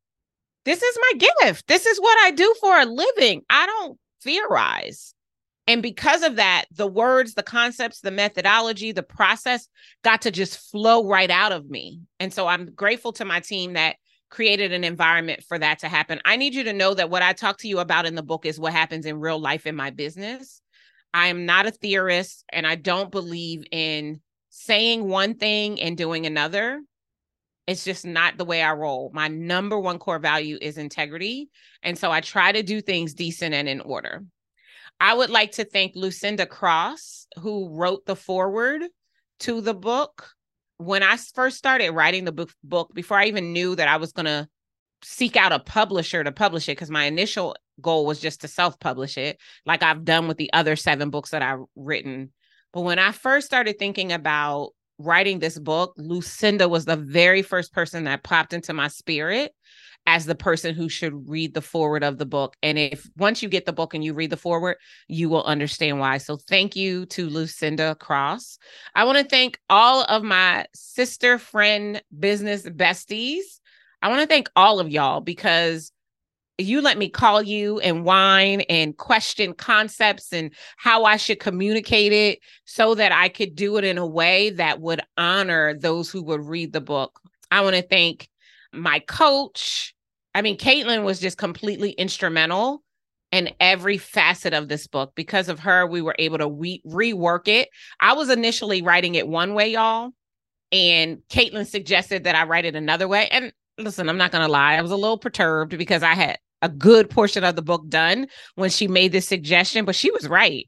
this 0.65 0.83
is 0.83 0.99
my 1.01 1.27
gift. 1.41 1.67
This 1.67 1.87
is 1.87 1.99
what 1.99 2.19
I 2.23 2.31
do 2.33 2.55
for 2.61 2.79
a 2.79 2.85
living. 2.85 3.43
I 3.49 3.65
don't 3.65 3.99
theorize. 4.23 5.15
And 5.67 5.83
because 5.83 6.23
of 6.23 6.37
that, 6.37 6.67
the 6.71 6.87
words, 6.87 7.33
the 7.33 7.43
concepts, 7.43 8.01
the 8.01 8.11
methodology, 8.11 8.93
the 8.93 9.03
process 9.03 9.69
got 10.05 10.21
to 10.23 10.31
just 10.31 10.71
flow 10.71 11.07
right 11.07 11.31
out 11.31 11.53
of 11.53 11.71
me. 11.71 12.01
And 12.21 12.33
so 12.33 12.47
I'm 12.47 12.73
grateful 12.73 13.13
to 13.15 13.25
my 13.25 13.41
team 13.41 13.73
that 13.73 13.97
created 14.31 14.73
an 14.73 14.85
environment 14.85 15.43
for 15.49 15.59
that 15.59 15.79
to 15.79 15.89
happen. 15.89 16.21
I 16.27 16.37
need 16.37 16.55
you 16.55 16.65
to 16.65 16.73
know 16.75 16.93
that 16.93 17.09
what 17.09 17.23
I 17.23 17.33
talk 17.33 17.57
to 17.59 17.69
you 17.69 17.79
about 17.79 18.05
in 18.05 18.15
the 18.15 18.23
book 18.23 18.45
is 18.45 18.61
what 18.61 18.75
happens 18.75 19.07
in 19.07 19.21
real 19.21 19.41
life 19.41 19.67
in 19.67 19.75
my 19.75 19.89
business. 19.89 20.61
I 21.15 21.29
am 21.29 21.47
not 21.47 21.67
a 21.67 21.71
theorist 21.71 22.45
and 22.53 22.67
I 22.67 22.75
don't 22.75 23.11
believe 23.11 23.65
in 23.71 24.21
saying 24.51 25.09
one 25.09 25.35
thing 25.35 25.81
and 25.81 25.97
doing 25.97 26.27
another. 26.27 26.81
It's 27.67 27.85
just 27.85 28.07
not 28.07 28.39
the 28.39 28.45
way 28.45 28.63
I 28.63 28.73
roll. 28.73 29.11
My 29.13 29.29
number 29.29 29.79
one 29.79 29.99
core 29.99 30.19
value 30.19 30.59
is 30.61 30.79
integrity. 30.79 31.51
And 31.83 31.99
so 31.99 32.11
I 32.11 32.21
try 32.21 32.51
to 32.53 32.63
do 32.63 32.81
things 32.81 33.15
decent 33.15 33.55
and 33.55 33.69
in 33.69 33.81
order. 33.81 34.25
I 35.01 35.15
would 35.15 35.31
like 35.31 35.53
to 35.53 35.65
thank 35.65 35.93
Lucinda 35.95 36.47
Cross, 36.47 37.27
who 37.39 37.69
wrote 37.69 38.05
the 38.07 38.17
foreword 38.17 38.83
to 39.41 39.61
the 39.61 39.75
book. 39.75 40.31
When 40.79 41.03
I 41.03 41.17
first 41.17 41.59
started 41.59 41.91
writing 41.91 42.25
the 42.25 42.33
book, 42.33 42.51
book 42.65 42.95
before 42.95 43.19
I 43.19 43.27
even 43.27 43.53
knew 43.53 43.77
that 43.77 43.89
I 43.89 43.99
was 43.99 44.13
going 44.13 44.27
to 44.27 44.49
seek 45.03 45.37
out 45.37 45.53
a 45.53 45.59
publisher 45.59 46.25
to 46.25 46.33
publish 46.33 46.69
it, 46.69 46.73
because 46.73 46.91
my 46.91 47.05
initial 47.05 47.55
goal 47.81 48.07
was 48.07 48.21
just 48.21 48.41
to 48.43 48.49
self-publish 48.49 49.17
it 49.19 49.39
like 49.67 49.83
I've 49.83 50.05
done 50.05 50.29
with 50.29 50.37
the 50.37 50.53
other 50.53 50.77
seven 50.77 51.11
books 51.11 51.31
that 51.31 51.43
I've 51.43 51.65
written. 51.77 52.33
But 52.73 52.83
when 52.83 52.99
I 52.99 53.13
first 53.13 53.47
started 53.47 53.79
thinking 53.79 54.13
about 54.13 54.71
writing 54.99 55.39
this 55.39 55.59
book, 55.59 55.95
Lucinda 55.97 56.69
was 56.69 56.85
the 56.85 56.97
very 56.97 57.43
first 57.43 57.73
person 57.73 58.05
that 58.05 58.25
popped 58.25 58.53
into 58.53 58.73
my 58.73 58.89
spirit 58.89 59.53
as 60.07 60.25
the 60.25 60.35
person 60.35 60.75
who 60.75 60.89
should 60.89 61.29
read 61.29 61.53
the 61.53 61.61
forward 61.61 62.03
of 62.03 62.19
the 62.19 62.27
book. 62.27 62.57
And 62.63 62.79
if 62.79 63.07
once 63.17 63.43
you 63.43 63.49
get 63.49 63.67
the 63.67 63.73
book 63.73 63.93
and 63.93 64.03
you 64.03 64.15
read 64.15 64.31
the 64.31 64.37
forward, 64.37 64.77
you 65.07 65.29
will 65.29 65.45
understand 65.45 66.01
why. 66.01 66.19
So 66.19 66.37
thank 66.37 66.75
you 66.75 67.05
to 67.07 67.29
Lucinda 67.29 67.95
Cross. 67.95 68.59
I 68.95 69.05
want 69.05 69.19
to 69.19 69.25
thank 69.25 69.61
all 69.69 70.05
of 70.05 70.23
my 70.23 70.67
sister, 70.75 71.39
friend, 71.39 72.03
business 72.19 72.63
besties. 72.63 73.43
I 74.01 74.09
want 74.09 74.23
to 74.23 74.27
thank 74.27 74.49
all 74.57 74.81
of 74.81 74.89
y'all 74.89 75.21
because 75.21 75.93
you 76.59 76.81
let 76.81 76.99
me 76.99 77.09
call 77.09 77.41
you 77.41 77.79
and 77.81 78.05
whine 78.05 78.63
and 78.63 78.97
question 78.97 79.55
concepts 79.55 80.33
and 80.33 80.53
how 80.77 81.05
I 81.05 81.17
should 81.17 81.39
communicate 81.39 82.13
it 82.13 82.41
so 82.65 82.97
that 82.97 83.13
I 83.13 83.29
could 83.29 83.55
do 83.55 83.77
it 83.77 83.85
in 83.85 83.97
a 83.97 84.07
way 84.07 84.51
that 84.51 84.81
would 84.81 85.01
honor 85.17 85.75
those 85.75 86.11
who 86.11 86.23
would 86.25 86.45
read 86.45 86.73
the 86.73 86.81
book. 86.81 87.21
I 87.53 87.61
want 87.61 87.77
to 87.77 87.83
thank 87.83 88.29
my 88.73 88.99
coach. 88.99 89.95
I 90.35 90.43
mean, 90.43 90.59
Caitlin 90.59 91.05
was 91.05 91.21
just 91.21 91.39
completely 91.39 91.93
instrumental 91.93 92.83
in 93.31 93.51
every 93.61 93.99
facet 93.99 94.53
of 94.53 94.69
this 94.69 94.87
book. 94.89 95.13
Because 95.15 95.49
of 95.49 95.61
her, 95.61 95.87
we 95.87 96.03
were 96.03 96.17
able 96.19 96.39
to 96.39 96.49
re- 96.49 96.83
rework 96.85 97.47
it. 97.47 97.69
I 98.01 98.15
was 98.15 98.31
initially 98.31 98.83
writing 98.83 99.15
it 99.15 99.29
one 99.29 99.55
way, 99.55 99.69
y'all. 99.69 100.11
And 100.73 101.19
Caitlin 101.31 101.67
suggested 101.67 102.25
that 102.25 102.35
I 102.35 102.45
write 102.45 102.65
it 102.65 102.75
another 102.75 103.07
way. 103.07 103.29
And 103.29 103.53
listen, 103.79 104.09
I'm 104.09 104.19
not 104.19 104.33
going 104.33 104.45
to 104.45 104.51
lie. 104.51 104.75
I 104.75 104.83
was 104.83 104.91
a 104.91 104.97
little 104.97 105.19
perturbed 105.19 105.77
because 105.79 106.03
I 106.03 106.15
had 106.15 106.39
a 106.63 106.69
good 106.69 107.09
portion 107.11 107.45
of 107.45 107.57
the 107.57 107.63
book 107.63 107.89
done 107.89 108.27
when 108.55 108.71
she 108.71 108.89
made 108.89 109.13
this 109.13 109.29
suggestion, 109.29 109.85
but 109.85 109.95
she 109.95 110.11
was 110.11 110.29
right. 110.29 110.67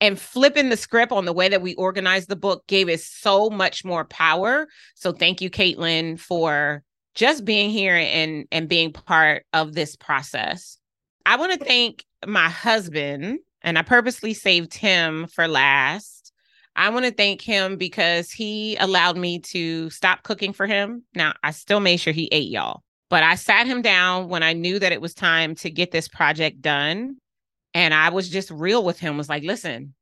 And 0.00 0.20
flipping 0.20 0.68
the 0.68 0.76
script 0.76 1.12
on 1.12 1.24
the 1.24 1.32
way 1.32 1.48
that 1.48 1.62
we 1.62 1.74
organized 1.76 2.28
the 2.28 2.36
book 2.36 2.66
gave 2.66 2.88
it 2.88 3.00
so 3.00 3.48
much 3.48 3.84
more 3.84 4.04
power. 4.04 4.66
So 4.94 5.12
thank 5.12 5.40
you, 5.40 5.48
Caitlin, 5.48 6.20
for 6.20 6.82
just 7.14 7.44
being 7.44 7.70
here 7.70 7.96
and 7.96 8.46
and 8.52 8.68
being 8.68 8.92
part 8.92 9.44
of 9.52 9.72
this 9.72 9.96
process. 9.96 10.78
I 11.24 11.36
want 11.36 11.58
to 11.58 11.64
thank 11.64 12.04
my 12.26 12.48
husband, 12.48 13.38
and 13.62 13.78
I 13.78 13.82
purposely 13.82 14.34
saved 14.34 14.74
him 14.74 15.26
for 15.28 15.48
last. 15.48 16.32
I 16.76 16.90
want 16.90 17.06
to 17.06 17.10
thank 17.10 17.40
him 17.40 17.78
because 17.78 18.30
he 18.30 18.76
allowed 18.76 19.16
me 19.16 19.38
to 19.40 19.88
stop 19.88 20.22
cooking 20.24 20.52
for 20.52 20.66
him. 20.66 21.04
Now, 21.14 21.32
I 21.42 21.52
still 21.52 21.80
made 21.80 21.96
sure 21.96 22.12
he 22.12 22.28
ate 22.30 22.50
y'all. 22.50 22.82
But 23.08 23.22
I 23.22 23.36
sat 23.36 23.66
him 23.66 23.82
down 23.82 24.28
when 24.28 24.42
I 24.42 24.52
knew 24.52 24.78
that 24.78 24.92
it 24.92 25.00
was 25.00 25.14
time 25.14 25.54
to 25.56 25.70
get 25.70 25.90
this 25.90 26.08
project 26.08 26.60
done. 26.60 27.16
And 27.72 27.94
I 27.94 28.08
was 28.08 28.28
just 28.28 28.50
real 28.50 28.84
with 28.84 28.98
him, 28.98 29.16
was 29.16 29.28
like, 29.28 29.44
listen, 29.44 29.94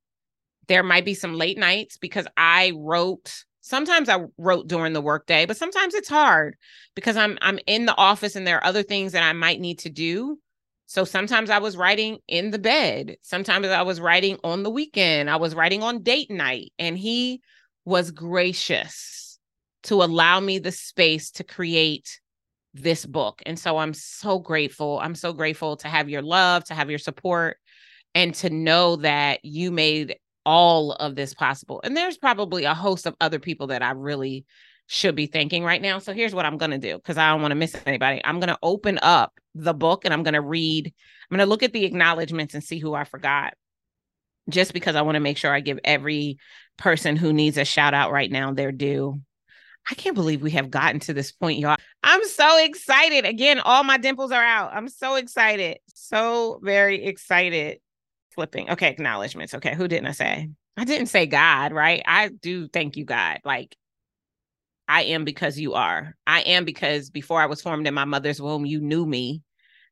there 0.69 0.83
might 0.83 1.05
be 1.05 1.15
some 1.15 1.35
late 1.35 1.59
nights 1.59 1.99
because 1.99 2.27
I 2.37 2.73
wrote 2.77 3.45
sometimes 3.61 4.09
I 4.09 4.27
wrote 4.37 4.69
during 4.69 4.93
the 4.93 5.01
workday, 5.01 5.47
but 5.47 5.57
sometimes 5.57 5.95
it's 5.95 6.09
hard 6.09 6.57
because 6.95 7.17
I'm 7.17 7.39
I'm 7.43 7.59
in 7.67 7.87
the 7.87 7.97
office 7.97 8.37
and 8.37 8.47
there 8.47 8.59
are 8.59 8.65
other 8.65 8.83
things 8.83 9.13
that 9.13 9.23
I 9.23 9.33
might 9.33 9.61
need 9.61 9.81
to 9.81 9.91
do. 9.91 10.39
So 10.87 11.05
sometimes 11.05 11.51
I 11.51 11.59
was 11.59 11.77
writing 11.77 12.19
in 12.29 12.51
the 12.51 12.59
bed. 12.59 13.17
Sometimes 13.23 13.67
I 13.67 13.83
was 13.83 14.01
writing 14.01 14.39
on 14.45 14.63
the 14.63 14.71
weekend. 14.71 15.31
I 15.31 15.37
was 15.37 15.55
writing 15.55 15.83
on 15.83 16.03
date 16.03 16.31
night 16.31 16.73
and 16.79 16.97
he 16.97 17.41
was 17.85 18.11
gracious 18.11 19.39
to 19.85 20.03
allow 20.03 20.41
me 20.41 20.59
the 20.59 20.73
space 20.73 21.31
to 21.33 21.45
create 21.45 22.21
this 22.75 23.07
book. 23.07 23.41
And 23.47 23.59
so 23.59 23.79
I'm 23.79 23.95
so 23.95 24.39
grateful. 24.39 24.99
I'm 25.01 25.15
so 25.15 25.33
grateful 25.33 25.77
to 25.79 25.89
have 25.89 26.09
your 26.09 26.23
love, 26.23 26.65
to 26.65 26.75
have 26.75 26.91
your 26.91 26.99
support, 26.99 27.57
and 28.15 28.35
to 28.37 28.51
know 28.51 28.97
that 28.97 29.45
you 29.45 29.71
made 29.71 30.17
all 30.45 30.93
of 30.93 31.15
this 31.15 31.35
possible. 31.35 31.81
And 31.85 31.97
there's 31.97 32.19
probably 32.19 32.65
a 32.65 32.75
host 32.75 33.07
of 33.07 33.17
other 33.21 33.39
people 33.39 33.69
that 33.69 33.83
I 33.83 33.93
really 33.93 34.45
should 34.87 35.15
be 35.15 35.27
thanking 35.27 35.65
right 35.65 35.81
now. 35.81 35.99
So 35.99 36.13
here's 36.13 36.35
what 36.35 36.45
I'm 36.45 36.59
going 36.59 36.73
to 36.73 36.79
do 36.79 36.97
because 36.97 37.17
I 37.17 37.31
don't 37.31 37.41
want 37.41 37.53
to 37.53 37.57
miss 37.57 37.75
anybody. 37.87 38.21
I'm 38.23 38.41
going 38.41 38.49
to 38.49 38.59
open 38.63 38.99
up 39.01 39.33
the 39.55 39.73
book 39.73 40.05
and 40.05 40.13
I'm 40.13 40.23
going 40.23 40.35
to 40.35 40.43
read, 40.43 40.87
I'm 40.87 41.37
going 41.37 41.47
to 41.47 41.51
look 41.51 41.63
at 41.63 41.73
the 41.73 41.85
acknowledgments 41.85 42.55
and 42.55 42.63
see 42.63 42.79
who 42.79 42.93
I 42.93 43.05
forgot. 43.05 43.55
Just 44.51 44.75
because 44.75 44.95
I 44.95 45.03
want 45.03 45.15
to 45.17 45.21
make 45.21 45.39
sure 45.39 45.55
I 45.55 45.61
give 45.61 45.79
every 45.85 46.39
person 46.77 47.17
who 47.17 47.33
needs 47.33 47.57
a 47.57 47.65
shout 47.65 47.95
out 47.95 48.13
right 48.13 48.31
now 48.31 48.53
their 48.53 48.73
due. 48.73 49.21
I 49.91 49.95
can't 49.95 50.15
believe 50.15 50.43
we 50.43 50.53
have 50.53 50.71
gotten 50.71 51.01
to 51.01 51.13
this 51.13 51.31
point, 51.31 51.59
y'all. 51.59 51.77
I'm 52.03 52.25
so 52.27 52.65
excited. 52.65 53.27
Again, 53.27 53.61
all 53.61 53.85
my 53.85 53.99
dimples 53.99 54.33
are 54.33 54.43
out. 54.43 54.73
I'm 54.73 54.89
so 54.89 55.17
excited. 55.17 55.79
So 55.95 56.59
very 56.63 57.05
excited. 57.05 57.81
Flipping. 58.35 58.71
Okay, 58.71 58.89
acknowledgments. 58.89 59.55
Okay, 59.55 59.75
who 59.75 59.87
didn't 59.87 60.07
I 60.07 60.13
say? 60.13 60.51
I 60.77 60.85
didn't 60.85 61.07
say 61.07 61.27
God, 61.27 61.73
right? 61.73 62.03
I 62.07 62.29
do 62.29 62.67
thank 62.69 62.97
you, 62.97 63.05
God. 63.05 63.41
Like, 63.45 63.77
I 64.89 65.03
am 65.05 65.25
because 65.25 65.59
you 65.59 65.75
are. 65.75 66.17
I 66.27 66.41
am 66.41 66.65
because 66.65 67.11
before 67.11 67.41
I 67.41 67.47
was 67.47 67.63
formed 67.63 67.87
in 67.87 67.95
my 67.95 68.05
mother's 68.05 68.41
womb, 68.41 68.67
you 68.67 68.81
knew 68.81 69.07
me, 69.07 69.43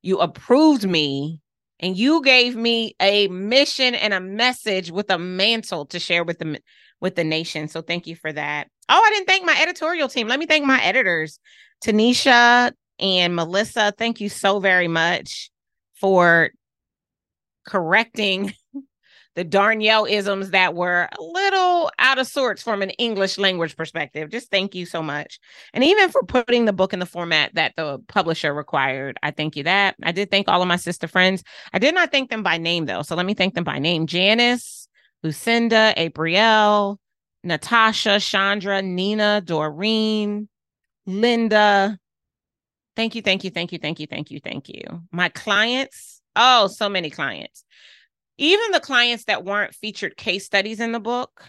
you 0.03 0.19
approved 0.19 0.89
me, 0.89 1.41
and 1.81 1.97
you 1.97 2.23
gave 2.23 2.57
me 2.57 2.95
a 3.01 3.29
mission 3.29 3.95
and 3.95 4.15
a 4.15 4.21
message 4.21 4.91
with 4.91 5.11
a 5.11 5.19
mantle 5.19 5.87
to 5.87 5.99
share 5.99 6.25
with 6.25 6.39
the 6.39 6.61
with 7.03 7.17
the 7.17 7.25
nation. 7.25 7.69
So 7.69 7.83
thank 7.83 8.07
you 8.07 8.17
for 8.17 8.33
that. 8.33 8.69
Oh, 8.89 9.03
I 9.05 9.11
didn't 9.11 9.27
thank 9.27 9.45
my 9.45 9.59
editorial 9.61 10.09
team. 10.09 10.29
Let 10.29 10.39
me 10.39 10.47
thank 10.47 10.65
my 10.65 10.83
editors, 10.83 11.39
Tanisha 11.85 12.73
and 12.99 13.37
Melissa. 13.37 13.93
Thank 13.99 14.21
you 14.21 14.31
so 14.31 14.61
very 14.61 14.89
much 14.89 15.51
for 15.95 16.51
correcting 17.67 18.55
the 19.35 19.45
Darnyelle 19.45 20.09
isms 20.09 20.51
that 20.51 20.75
were 20.75 21.09
a 21.19 21.23
little 21.23 21.91
out 21.99 22.19
of 22.19 22.27
sorts 22.27 22.63
from 22.63 22.83
an 22.83 22.91
English 22.91 23.39
language 23.39 23.77
perspective. 23.77 24.31
Just 24.31 24.51
thank 24.51 24.75
you 24.75 24.87
so 24.87 25.03
much. 25.03 25.41
And 25.73 25.83
even 25.83 26.11
for 26.11 26.23
putting 26.23 26.67
the 26.67 26.73
book 26.73 26.93
in 26.93 26.99
the 26.99 27.07
format 27.07 27.55
that 27.55 27.73
the 27.77 27.99
publisher 28.09 28.53
required. 28.53 29.19
I 29.23 29.31
thank 29.31 29.57
you 29.57 29.65
that. 29.65 29.97
I 30.03 30.13
did 30.13 30.31
thank 30.31 30.49
all 30.49 30.63
of 30.63 30.69
my 30.69 30.77
sister 30.77 31.09
friends. 31.09 31.43
I 31.73 31.79
did 31.79 31.95
not 31.95 32.13
thank 32.13 32.31
them 32.31 32.43
by 32.43 32.59
name 32.59 32.87
though. 32.87 33.03
So 33.03 33.17
let 33.17 33.27
me 33.27 33.35
thank 33.35 33.55
them 33.55 33.65
by 33.65 33.79
name. 33.79 34.07
Janice, 34.07 34.82
Lucinda, 35.23 35.95
Abrielle, 35.97 36.97
Natasha, 37.45 38.21
Chandra, 38.21 38.83
Nina, 38.83 39.41
Doreen, 39.45 40.49
Linda. 41.07 41.99
Thank 42.95 43.15
you, 43.15 43.23
thank 43.23 43.45
you, 43.45 43.51
thank 43.51 43.73
you, 43.73 43.79
thank 43.79 44.01
you, 44.01 44.07
thank 44.07 44.31
you, 44.31 44.41
thank 44.41 44.69
you. 44.69 44.83
My 45.11 45.29
clients, 45.29 46.21
oh, 46.37 46.67
so 46.67 46.89
many 46.89 47.11
clients. 47.11 47.65
Even 48.39 48.71
the 48.73 48.81
clients 48.81 49.25
that 49.25 49.45
weren't 49.45 49.75
featured 49.75 50.17
case 50.17 50.45
studies 50.45 50.81
in 50.81 50.93
the 50.93 51.01
book, 51.01 51.45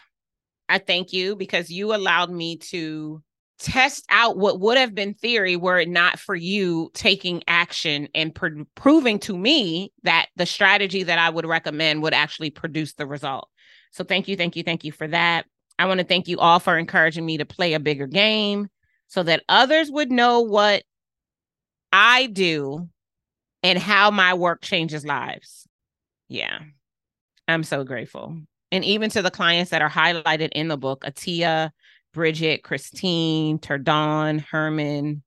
I 0.69 0.77
thank 0.77 1.13
you 1.13 1.35
because 1.35 1.69
you 1.69 1.93
allowed 1.93 2.31
me 2.31 2.57
to 2.57 3.21
test 3.59 4.05
out 4.09 4.37
what 4.37 4.59
would 4.59 4.77
have 4.77 4.93
been 4.93 5.13
theory 5.13 5.55
were 5.55 5.79
it 5.79 5.87
not 5.87 6.19
for 6.19 6.35
you 6.35 6.91
taking 6.93 7.41
action 7.47 8.09
and 8.13 8.35
pr- 8.35 8.63
proving 8.75 9.19
to 9.19 9.37
me 9.37 9.91
that 10.03 10.27
the 10.35 10.45
strategy 10.45 11.03
that 11.03 11.19
I 11.19 11.29
would 11.29 11.45
recommend 11.45 12.01
would 12.01 12.13
actually 12.13 12.49
produce 12.49 12.93
the 12.93 13.07
result. 13.07 13.47
So 13.93 14.03
thank 14.03 14.27
you, 14.27 14.35
thank 14.35 14.55
you, 14.55 14.63
thank 14.63 14.83
you 14.83 14.91
for 14.91 15.07
that. 15.07 15.45
I 15.79 15.85
want 15.85 15.99
to 15.99 16.05
thank 16.05 16.27
you 16.27 16.39
all 16.39 16.59
for 16.59 16.77
encouraging 16.77 17.25
me 17.25 17.37
to 17.37 17.45
play 17.45 17.73
a 17.73 17.79
bigger 17.79 18.07
game 18.07 18.69
so 19.07 19.23
that 19.23 19.43
others 19.47 19.91
would 19.91 20.11
know 20.11 20.41
what 20.41 20.83
I 21.91 22.25
do 22.25 22.89
and 23.61 23.77
how 23.77 24.11
my 24.11 24.33
work 24.33 24.61
changes 24.61 25.05
lives. 25.05 25.67
Yeah. 26.27 26.59
I'm 27.47 27.63
so 27.63 27.83
grateful. 27.83 28.37
And 28.71 28.83
even 28.83 29.11
to 29.11 29.21
the 29.21 29.31
clients 29.31 29.69
that 29.71 29.83
are 29.83 29.89
highlighted 29.89 30.49
in 30.53 30.67
the 30.67 30.77
book, 30.77 31.03
Atia, 31.05 31.71
Bridget, 32.13 32.63
Christine, 32.63 33.59
Turdon, 33.59 34.39
Herman, 34.39 35.21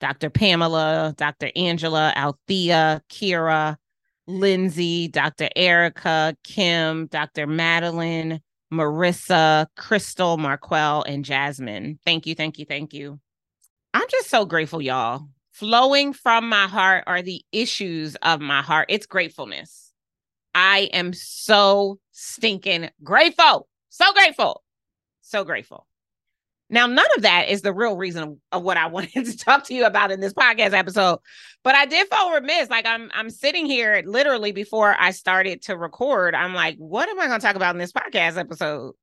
Dr. 0.00 0.30
Pamela, 0.30 1.14
Dr. 1.16 1.50
Angela, 1.54 2.12
Althea, 2.16 3.02
Kira, 3.08 3.76
Lindsay, 4.28 5.08
Dr. 5.08 5.48
Erica, 5.56 6.36
Kim, 6.44 7.06
Dr. 7.06 7.46
Madeline, 7.46 8.40
Marissa, 8.72 9.66
Crystal, 9.76 10.36
Marquel, 10.36 11.02
and 11.02 11.24
Jasmine. 11.24 11.98
Thank 12.04 12.26
you, 12.26 12.34
thank 12.34 12.58
you, 12.58 12.66
thank 12.66 12.92
you. 12.92 13.18
I'm 13.94 14.06
just 14.10 14.28
so 14.28 14.44
grateful, 14.44 14.82
y'all. 14.82 15.26
Flowing 15.52 16.12
from 16.12 16.48
my 16.48 16.68
heart 16.68 17.04
are 17.06 17.22
the 17.22 17.42
issues 17.50 18.14
of 18.16 18.40
my 18.40 18.62
heart. 18.62 18.86
It's 18.90 19.06
gratefulness. 19.06 19.92
I 20.54 20.90
am 20.92 21.12
so 21.14 21.98
stinking 22.12 22.90
grateful. 23.02 23.66
So 23.88 24.12
grateful. 24.12 24.62
So 25.22 25.44
grateful. 25.44 25.86
Now, 26.70 26.86
none 26.86 27.06
of 27.16 27.22
that 27.22 27.48
is 27.48 27.62
the 27.62 27.72
real 27.72 27.96
reason 27.96 28.40
of 28.52 28.62
what 28.62 28.76
I 28.76 28.86
wanted 28.88 29.12
to 29.24 29.36
talk 29.36 29.64
to 29.64 29.74
you 29.74 29.86
about 29.86 30.10
in 30.10 30.20
this 30.20 30.34
podcast 30.34 30.72
episode. 30.72 31.20
But 31.64 31.74
I 31.74 31.86
did 31.86 32.08
feel 32.08 32.30
remiss. 32.30 32.68
Like 32.68 32.86
I'm 32.86 33.10
I'm 33.14 33.30
sitting 33.30 33.66
here 33.66 34.02
literally 34.06 34.52
before 34.52 34.94
I 34.98 35.10
started 35.12 35.62
to 35.62 35.76
record. 35.76 36.34
I'm 36.34 36.54
like, 36.54 36.76
what 36.76 37.08
am 37.08 37.18
I 37.20 37.26
going 37.26 37.40
to 37.40 37.46
talk 37.46 37.56
about 37.56 37.74
in 37.74 37.78
this 37.78 37.92
podcast 37.92 38.36
episode? 38.36 38.94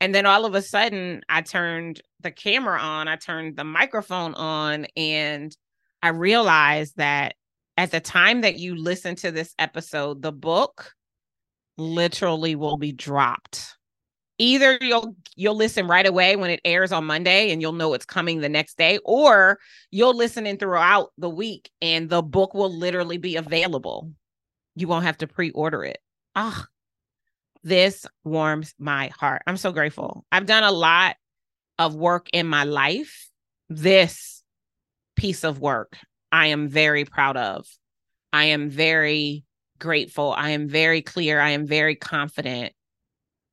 And 0.00 0.14
then 0.14 0.26
all 0.26 0.44
of 0.44 0.54
a 0.54 0.62
sudden 0.62 1.22
I 1.28 1.42
turned 1.42 2.00
the 2.20 2.30
camera 2.30 2.78
on, 2.78 3.08
I 3.08 3.16
turned 3.16 3.56
the 3.56 3.64
microphone 3.64 4.34
on, 4.34 4.86
and 4.96 5.56
I 6.02 6.10
realized 6.10 6.96
that 6.96 7.34
at 7.76 7.90
the 7.90 8.00
time 8.00 8.42
that 8.42 8.58
you 8.58 8.76
listen 8.76 9.14
to 9.16 9.30
this 9.30 9.54
episode, 9.58 10.22
the 10.22 10.32
book 10.32 10.92
literally 11.76 12.56
will 12.56 12.76
be 12.76 12.92
dropped 12.92 13.77
either 14.38 14.78
you'll 14.80 15.14
you'll 15.36 15.56
listen 15.56 15.86
right 15.86 16.06
away 16.06 16.36
when 16.36 16.50
it 16.50 16.60
airs 16.64 16.92
on 16.92 17.04
Monday 17.04 17.50
and 17.50 17.60
you'll 17.60 17.72
know 17.72 17.94
it's 17.94 18.04
coming 18.04 18.40
the 18.40 18.48
next 18.48 18.78
day 18.78 18.98
or 19.04 19.58
you'll 19.90 20.16
listen 20.16 20.46
in 20.46 20.56
throughout 20.56 21.10
the 21.18 21.30
week 21.30 21.70
and 21.82 22.08
the 22.08 22.22
book 22.22 22.54
will 22.54 22.72
literally 22.72 23.18
be 23.18 23.36
available. 23.36 24.12
You 24.74 24.88
won't 24.88 25.04
have 25.04 25.18
to 25.18 25.26
pre-order 25.26 25.84
it. 25.84 25.98
Ah. 26.34 26.66
This 27.64 28.06
warms 28.24 28.72
my 28.78 29.08
heart. 29.08 29.42
I'm 29.46 29.56
so 29.56 29.72
grateful. 29.72 30.24
I've 30.30 30.46
done 30.46 30.62
a 30.62 30.70
lot 30.70 31.16
of 31.78 31.96
work 31.96 32.28
in 32.32 32.46
my 32.46 32.64
life. 32.64 33.28
This 33.68 34.42
piece 35.16 35.42
of 35.42 35.58
work 35.60 35.98
I 36.30 36.48
am 36.48 36.68
very 36.68 37.04
proud 37.04 37.36
of. 37.36 37.66
I 38.32 38.44
am 38.46 38.70
very 38.70 39.44
grateful. 39.78 40.32
I 40.32 40.50
am 40.50 40.68
very 40.68 41.02
clear. 41.02 41.40
I 41.40 41.50
am 41.50 41.66
very 41.66 41.94
confident 41.94 42.72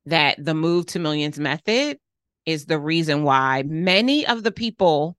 that 0.06 0.44
the 0.44 0.54
move 0.54 0.86
to 0.88 1.00
millions 1.00 1.40
method 1.40 1.98
is 2.46 2.66
the 2.66 2.80
reason 2.80 3.24
why 3.24 3.64
many 3.64 4.26
of 4.28 4.44
the 4.44 4.52
people 4.52 5.18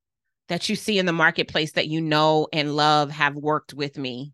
that 0.48 0.68
you 0.68 0.76
see 0.76 0.98
in 0.98 1.06
the 1.06 1.12
marketplace 1.12 1.72
that 1.72 1.88
you 1.88 2.00
know 2.00 2.46
and 2.52 2.76
love 2.76 3.10
have 3.10 3.34
worked 3.34 3.74
with 3.74 3.98
me, 3.98 4.32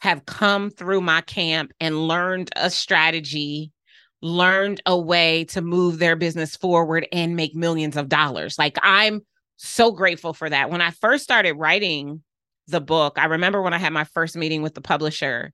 have 0.00 0.26
come 0.26 0.70
through 0.70 1.00
my 1.00 1.22
camp 1.22 1.72
and 1.80 2.06
learned 2.06 2.50
a 2.56 2.68
strategy, 2.68 3.72
learned 4.20 4.82
a 4.84 4.98
way 4.98 5.44
to 5.44 5.62
move 5.62 5.98
their 5.98 6.16
business 6.16 6.56
forward 6.56 7.06
and 7.12 7.36
make 7.36 7.54
millions 7.54 7.96
of 7.96 8.08
dollars. 8.08 8.58
Like 8.58 8.76
I'm 8.82 9.22
so 9.56 9.92
grateful 9.92 10.34
for 10.34 10.50
that. 10.50 10.70
When 10.70 10.82
I 10.82 10.90
first 10.90 11.24
started 11.24 11.54
writing 11.54 12.22
the 12.68 12.80
book, 12.80 13.18
I 13.18 13.26
remember 13.26 13.62
when 13.62 13.72
I 13.72 13.78
had 13.78 13.92
my 13.92 14.04
first 14.04 14.36
meeting 14.36 14.60
with 14.60 14.74
the 14.74 14.82
publisher 14.82 15.52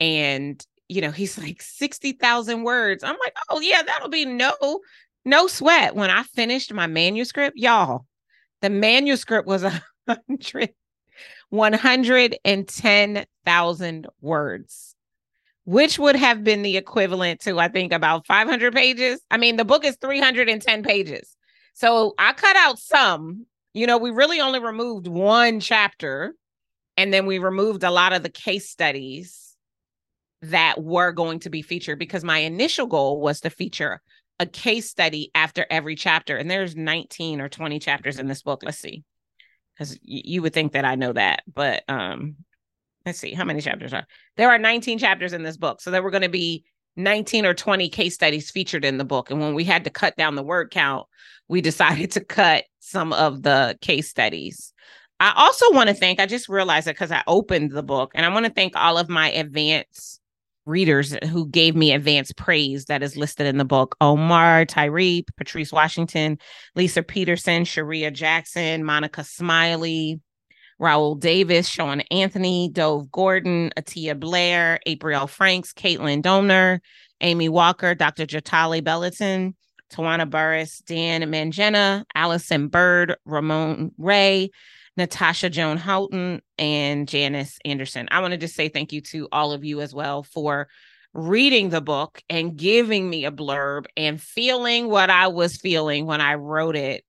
and 0.00 0.64
you 0.88 1.00
know, 1.02 1.10
he's 1.10 1.38
like 1.38 1.62
60,000 1.62 2.62
words. 2.62 3.02
I'm 3.04 3.16
like, 3.22 3.36
oh, 3.50 3.60
yeah, 3.60 3.82
that'll 3.82 4.08
be 4.08 4.24
no, 4.24 4.80
no 5.24 5.46
sweat. 5.46 5.94
When 5.94 6.10
I 6.10 6.22
finished 6.22 6.72
my 6.72 6.86
manuscript, 6.86 7.58
y'all, 7.58 8.06
the 8.62 8.70
manuscript 8.70 9.46
was 9.46 9.64
a 9.64 9.82
hundred, 10.08 10.70
110,000 11.50 14.06
words, 14.20 14.94
which 15.64 15.98
would 15.98 16.16
have 16.16 16.42
been 16.42 16.62
the 16.62 16.78
equivalent 16.78 17.40
to, 17.40 17.58
I 17.58 17.68
think, 17.68 17.92
about 17.92 18.26
500 18.26 18.74
pages. 18.74 19.20
I 19.30 19.36
mean, 19.36 19.56
the 19.56 19.66
book 19.66 19.84
is 19.84 19.98
310 20.00 20.82
pages. 20.82 21.36
So 21.74 22.14
I 22.18 22.32
cut 22.32 22.56
out 22.56 22.78
some, 22.78 23.44
you 23.74 23.86
know, 23.86 23.98
we 23.98 24.10
really 24.10 24.40
only 24.40 24.58
removed 24.58 25.06
one 25.06 25.60
chapter 25.60 26.34
and 26.96 27.12
then 27.12 27.26
we 27.26 27.38
removed 27.38 27.84
a 27.84 27.90
lot 27.90 28.14
of 28.14 28.22
the 28.22 28.30
case 28.30 28.68
studies 28.68 29.47
that 30.42 30.82
were 30.82 31.12
going 31.12 31.40
to 31.40 31.50
be 31.50 31.62
featured 31.62 31.98
because 31.98 32.24
my 32.24 32.38
initial 32.38 32.86
goal 32.86 33.20
was 33.20 33.40
to 33.40 33.50
feature 33.50 34.00
a 34.38 34.46
case 34.46 34.88
study 34.88 35.30
after 35.34 35.66
every 35.68 35.96
chapter. 35.96 36.36
And 36.36 36.50
there's 36.50 36.76
19 36.76 37.40
or 37.40 37.48
20 37.48 37.78
chapters 37.78 38.18
in 38.18 38.28
this 38.28 38.42
book. 38.42 38.62
Let's 38.62 38.78
see. 38.78 39.04
Because 39.74 39.92
y- 39.92 40.22
you 40.24 40.42
would 40.42 40.52
think 40.52 40.72
that 40.72 40.84
I 40.84 40.94
know 40.94 41.12
that, 41.12 41.42
but 41.52 41.82
um, 41.88 42.36
let's 43.04 43.18
see 43.18 43.32
how 43.32 43.44
many 43.44 43.60
chapters 43.60 43.92
are 43.92 44.06
there 44.36 44.50
are 44.50 44.58
19 44.58 44.98
chapters 44.98 45.32
in 45.32 45.42
this 45.42 45.56
book. 45.56 45.80
So 45.80 45.90
there 45.90 46.02
were 46.02 46.10
going 46.10 46.22
to 46.22 46.28
be 46.28 46.64
19 46.96 47.46
or 47.46 47.54
20 47.54 47.88
case 47.88 48.14
studies 48.14 48.50
featured 48.50 48.84
in 48.84 48.98
the 48.98 49.04
book. 49.04 49.30
And 49.30 49.40
when 49.40 49.54
we 49.54 49.64
had 49.64 49.84
to 49.84 49.90
cut 49.90 50.16
down 50.16 50.34
the 50.34 50.42
word 50.42 50.70
count, 50.70 51.06
we 51.48 51.60
decided 51.62 52.12
to 52.12 52.24
cut 52.24 52.64
some 52.80 53.12
of 53.12 53.42
the 53.42 53.76
case 53.80 54.08
studies. 54.08 54.72
I 55.20 55.32
also 55.36 55.72
want 55.72 55.88
to 55.88 55.94
thank, 55.94 56.20
I 56.20 56.26
just 56.26 56.48
realized 56.48 56.86
it 56.86 56.94
because 56.94 57.10
I 57.10 57.24
opened 57.26 57.72
the 57.72 57.82
book, 57.82 58.12
and 58.14 58.24
I 58.24 58.28
want 58.28 58.46
to 58.46 58.52
thank 58.52 58.76
all 58.76 58.98
of 58.98 59.08
my 59.08 59.32
advanced 59.32 60.17
readers 60.68 61.16
who 61.30 61.48
gave 61.48 61.74
me 61.74 61.92
advanced 61.92 62.36
praise 62.36 62.84
that 62.84 63.02
is 63.02 63.16
listed 63.16 63.46
in 63.46 63.56
the 63.56 63.64
book 63.64 63.96
Omar 64.00 64.64
Tyree, 64.64 65.24
Patrice 65.36 65.72
Washington, 65.72 66.38
Lisa 66.76 67.02
Peterson, 67.02 67.64
Sharia 67.64 68.10
Jackson, 68.10 68.84
Monica 68.84 69.24
Smiley, 69.24 70.20
Raul 70.80 71.18
Davis, 71.18 71.66
Sean 71.66 72.00
Anthony, 72.10 72.70
Dov 72.72 73.10
Gordon, 73.10 73.72
Atia 73.76 74.18
Blair, 74.18 74.78
April 74.86 75.26
Franks, 75.26 75.72
Caitlin 75.72 76.22
Domner, 76.22 76.80
Amy 77.20 77.48
Walker, 77.48 77.94
Dr. 77.94 78.26
Jatali 78.26 78.84
Belleton, 78.84 79.56
Tawana 79.92 80.28
Burris, 80.28 80.78
Dan 80.86 81.22
Mangena, 81.22 82.04
Allison 82.14 82.68
Bird, 82.68 83.16
Ramon 83.24 83.90
Ray, 83.98 84.50
Natasha 84.98 85.48
Joan 85.48 85.76
Houghton, 85.76 86.42
and 86.58 87.08
Janice 87.08 87.58
Anderson. 87.64 88.08
I 88.10 88.20
want 88.20 88.32
to 88.32 88.36
just 88.36 88.56
say 88.56 88.68
thank 88.68 88.92
you 88.92 89.00
to 89.02 89.28
all 89.30 89.52
of 89.52 89.64
you 89.64 89.80
as 89.80 89.94
well 89.94 90.24
for 90.24 90.68
reading 91.14 91.70
the 91.70 91.80
book 91.80 92.20
and 92.28 92.56
giving 92.56 93.08
me 93.08 93.24
a 93.24 93.30
blurb 93.30 93.86
and 93.96 94.20
feeling 94.20 94.88
what 94.88 95.08
I 95.08 95.28
was 95.28 95.56
feeling 95.56 96.04
when 96.04 96.20
I 96.20 96.34
wrote 96.34 96.74
it 96.76 97.04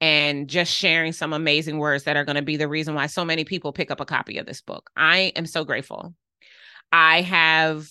and 0.00 0.48
just 0.48 0.72
sharing 0.72 1.12
some 1.12 1.34
amazing 1.34 1.78
words 1.78 2.04
that 2.04 2.16
are 2.16 2.24
going 2.24 2.36
to 2.36 2.42
be 2.42 2.56
the 2.56 2.66
reason 2.66 2.94
why 2.94 3.06
so 3.06 3.24
many 3.26 3.44
people 3.44 3.72
pick 3.72 3.90
up 3.90 4.00
a 4.00 4.06
copy 4.06 4.38
of 4.38 4.46
this 4.46 4.62
book. 4.62 4.90
I 4.96 5.32
am 5.36 5.44
so 5.44 5.64
grateful. 5.64 6.14
I 6.92 7.20
have 7.22 7.88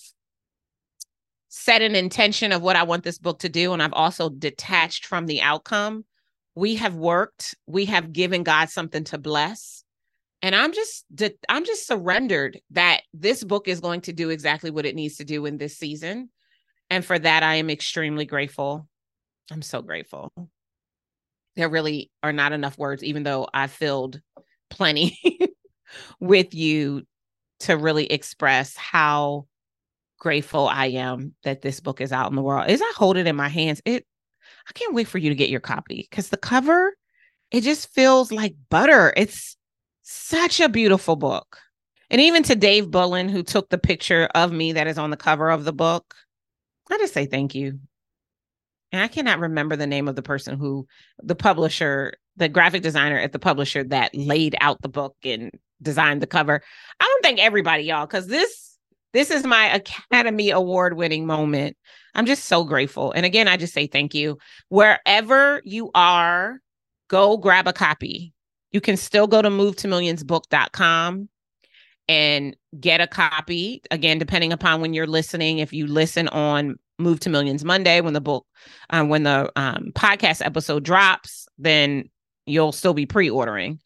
set 1.48 1.80
an 1.80 1.94
intention 1.94 2.50
of 2.50 2.60
what 2.60 2.76
I 2.76 2.82
want 2.82 3.04
this 3.04 3.18
book 3.18 3.38
to 3.40 3.48
do, 3.48 3.72
and 3.72 3.82
I've 3.82 3.92
also 3.92 4.30
detached 4.30 5.06
from 5.06 5.26
the 5.26 5.42
outcome 5.42 6.04
we 6.58 6.74
have 6.74 6.96
worked 6.96 7.54
we 7.68 7.84
have 7.84 8.12
given 8.12 8.42
god 8.42 8.68
something 8.68 9.04
to 9.04 9.16
bless. 9.16 9.84
And 10.42 10.54
i'm 10.56 10.72
just 10.72 11.04
i'm 11.48 11.64
just 11.64 11.86
surrendered 11.86 12.60
that 12.72 13.02
this 13.14 13.44
book 13.44 13.68
is 13.68 13.80
going 13.80 14.00
to 14.02 14.12
do 14.12 14.30
exactly 14.30 14.70
what 14.70 14.84
it 14.84 14.96
needs 14.96 15.16
to 15.16 15.24
do 15.24 15.46
in 15.46 15.56
this 15.56 15.78
season. 15.78 16.30
And 16.90 17.04
for 17.04 17.16
that 17.18 17.42
i 17.44 17.54
am 17.54 17.70
extremely 17.70 18.24
grateful. 18.24 18.88
I'm 19.52 19.62
so 19.62 19.82
grateful. 19.82 20.32
There 21.56 21.68
really 21.68 22.10
are 22.22 22.32
not 22.32 22.52
enough 22.52 22.76
words 22.76 23.04
even 23.04 23.22
though 23.22 23.46
i 23.54 23.68
filled 23.68 24.20
plenty 24.68 25.16
with 26.20 26.54
you 26.54 27.06
to 27.60 27.76
really 27.76 28.06
express 28.06 28.76
how 28.76 29.46
grateful 30.18 30.66
i 30.66 30.86
am 30.86 31.34
that 31.44 31.62
this 31.62 31.78
book 31.78 32.00
is 32.00 32.10
out 32.10 32.30
in 32.30 32.36
the 32.36 32.42
world. 32.42 32.68
As 32.68 32.82
i 32.82 32.92
hold 32.96 33.16
it 33.16 33.28
in 33.28 33.36
my 33.36 33.48
hands 33.48 33.80
it 33.84 34.04
I 34.68 34.72
can't 34.74 34.94
wait 34.94 35.08
for 35.08 35.18
you 35.18 35.30
to 35.30 35.34
get 35.34 35.50
your 35.50 35.60
copy 35.60 36.06
because 36.10 36.28
the 36.28 36.36
cover, 36.36 36.94
it 37.50 37.62
just 37.62 37.92
feels 37.94 38.30
like 38.30 38.54
butter. 38.70 39.12
It's 39.16 39.56
such 40.02 40.60
a 40.60 40.68
beautiful 40.68 41.16
book. 41.16 41.58
And 42.10 42.20
even 42.20 42.42
to 42.44 42.54
Dave 42.56 42.90
Bullen, 42.90 43.28
who 43.28 43.42
took 43.42 43.68
the 43.68 43.78
picture 43.78 44.28
of 44.34 44.52
me 44.52 44.72
that 44.72 44.86
is 44.86 44.98
on 44.98 45.10
the 45.10 45.16
cover 45.16 45.50
of 45.50 45.64
the 45.64 45.72
book, 45.72 46.14
I 46.90 46.98
just 46.98 47.14
say 47.14 47.26
thank 47.26 47.54
you. 47.54 47.78
and 48.92 49.02
I 49.02 49.08
cannot 49.08 49.40
remember 49.40 49.76
the 49.76 49.86
name 49.86 50.08
of 50.08 50.16
the 50.16 50.22
person 50.22 50.58
who 50.58 50.86
the 51.22 51.34
publisher, 51.34 52.14
the 52.36 52.48
graphic 52.48 52.82
designer 52.82 53.18
at 53.18 53.32
the 53.32 53.38
publisher 53.38 53.84
that 53.84 54.14
laid 54.14 54.56
out 54.60 54.80
the 54.80 54.88
book 54.88 55.16
and 55.24 55.50
designed 55.82 56.22
the 56.22 56.26
cover. 56.26 56.62
I 57.00 57.04
don't 57.04 57.22
think 57.22 57.38
everybody, 57.38 57.84
y'all, 57.84 58.06
because 58.06 58.26
this 58.28 58.67
this 59.18 59.32
is 59.32 59.44
my 59.44 59.66
Academy 59.74 60.50
Award 60.50 60.94
winning 60.94 61.26
moment. 61.26 61.76
I'm 62.14 62.24
just 62.24 62.44
so 62.44 62.62
grateful. 62.62 63.10
And 63.10 63.26
again, 63.26 63.48
I 63.48 63.56
just 63.56 63.74
say 63.74 63.88
thank 63.88 64.14
you. 64.14 64.38
Wherever 64.68 65.60
you 65.64 65.90
are, 65.92 66.60
go 67.08 67.36
grab 67.36 67.66
a 67.66 67.72
copy. 67.72 68.32
You 68.70 68.80
can 68.80 68.96
still 68.96 69.26
go 69.26 69.42
to 69.42 69.48
movetomillionsbook.com 69.48 71.28
and 72.08 72.56
get 72.78 73.00
a 73.00 73.08
copy. 73.08 73.82
Again, 73.90 74.18
depending 74.18 74.52
upon 74.52 74.80
when 74.80 74.94
you're 74.94 75.08
listening, 75.08 75.58
if 75.58 75.72
you 75.72 75.88
listen 75.88 76.28
on 76.28 76.76
Move 77.00 77.18
to 77.20 77.28
Millions 77.28 77.64
Monday 77.64 78.00
when 78.00 78.12
the 78.12 78.20
book, 78.20 78.46
um, 78.90 79.08
when 79.08 79.24
the 79.24 79.50
um, 79.56 79.90
podcast 79.96 80.46
episode 80.46 80.84
drops, 80.84 81.48
then 81.58 82.08
you'll 82.46 82.70
still 82.70 82.94
be 82.94 83.04
pre-ordering. 83.04 83.80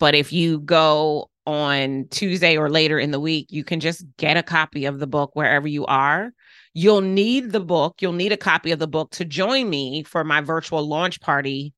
But 0.00 0.14
if 0.14 0.32
you 0.32 0.60
go 0.60 1.28
on 1.48 2.06
Tuesday 2.10 2.58
or 2.58 2.68
later 2.68 2.98
in 2.98 3.10
the 3.10 3.18
week, 3.18 3.46
you 3.48 3.64
can 3.64 3.80
just 3.80 4.04
get 4.18 4.36
a 4.36 4.42
copy 4.42 4.84
of 4.84 4.98
the 4.98 5.06
book 5.06 5.30
wherever 5.32 5.66
you 5.66 5.86
are. 5.86 6.30
You'll 6.74 7.00
need 7.00 7.52
the 7.52 7.60
book, 7.60 8.02
you'll 8.02 8.12
need 8.12 8.32
a 8.32 8.36
copy 8.36 8.70
of 8.70 8.78
the 8.78 8.86
book 8.86 9.10
to 9.12 9.24
join 9.24 9.70
me 9.70 10.02
for 10.02 10.24
my 10.24 10.42
virtual 10.42 10.86
launch 10.86 11.22
party 11.22 11.72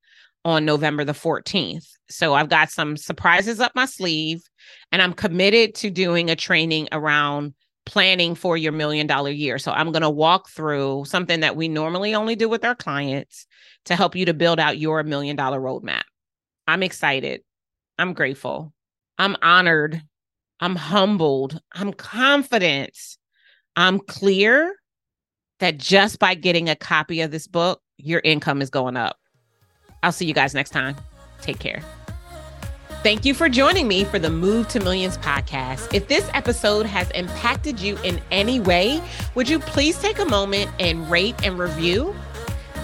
on 0.45 0.65
November 0.65 1.05
the 1.05 1.13
14th. 1.13 1.87
So 2.09 2.35
I've 2.35 2.49
got 2.49 2.71
some 2.71 2.97
surprises 2.97 3.61
up 3.61 3.71
my 3.77 3.87
sleeve 3.87 4.43
and 4.91 5.01
I'm 5.01 5.13
committed 5.13 5.77
to 5.77 5.91
doing 5.91 6.31
a 6.31 6.37
training 6.37 6.89
around 6.91 7.55
planning 7.87 8.35
for 8.35 8.57
your 8.57 8.73
million 8.73 9.07
dollar 9.07 9.31
year. 9.31 9.59
So 9.59 9.71
I'm 9.71 9.93
going 9.93 10.03
to 10.03 10.11
walk 10.11 10.49
through 10.49 11.05
something 11.05 11.41
that 11.41 11.55
we 11.55 11.69
normally 11.69 12.17
only 12.17 12.35
do 12.35 12.49
with 12.49 12.65
our 12.65 12.75
clients 12.75 13.47
to 13.85 13.95
help 13.95 14.17
you 14.17 14.27
to 14.27 14.35
build 14.35 14.59
out 14.59 14.79
your 14.79 15.05
million 15.05 15.37
dollar 15.37 15.61
roadmap. 15.61 16.03
I'm 16.67 16.83
excited. 16.83 17.43
I'm 17.99 18.15
grateful. 18.15 18.73
I'm 19.21 19.37
honored. 19.43 20.03
I'm 20.61 20.77
humbled. 20.77 21.61
I'm 21.75 21.93
confident. 21.93 22.97
I'm 23.77 23.99
clear 23.99 24.75
that 25.59 25.77
just 25.77 26.19
by 26.19 26.35
getting 26.35 26.71
a 26.71 26.75
copy 26.75 27.21
of 27.21 27.31
this 27.31 27.47
book, 27.47 27.83
your 27.99 28.23
income 28.25 28.63
is 28.63 28.71
going 28.71 28.97
up. 28.97 29.19
I'll 30.03 30.11
see 30.11 30.25
you 30.25 30.33
guys 30.33 30.55
next 30.55 30.71
time. 30.71 30.97
Take 31.43 31.59
care. 31.59 31.83
Thank 33.03 33.27
you 33.27 33.35
for 33.35 33.51
joining 33.51 33.89
me 33.89 34.05
for 34.05 34.19
the 34.19 34.31
Move 34.31 34.69
to 34.69 34.81
Millions 34.81 35.19
podcast. 35.19 35.93
If 35.93 36.09
this 36.09 36.27
episode 36.33 36.87
has 36.87 37.11
impacted 37.11 37.79
you 37.79 37.99
in 38.03 38.23
any 38.31 38.59
way, 38.59 39.03
would 39.35 39.51
you 39.51 39.59
please 39.59 40.01
take 40.01 40.19
a 40.19 40.25
moment 40.25 40.71
and 40.81 41.11
rate 41.11 41.35
and 41.45 41.59
review? 41.59 42.17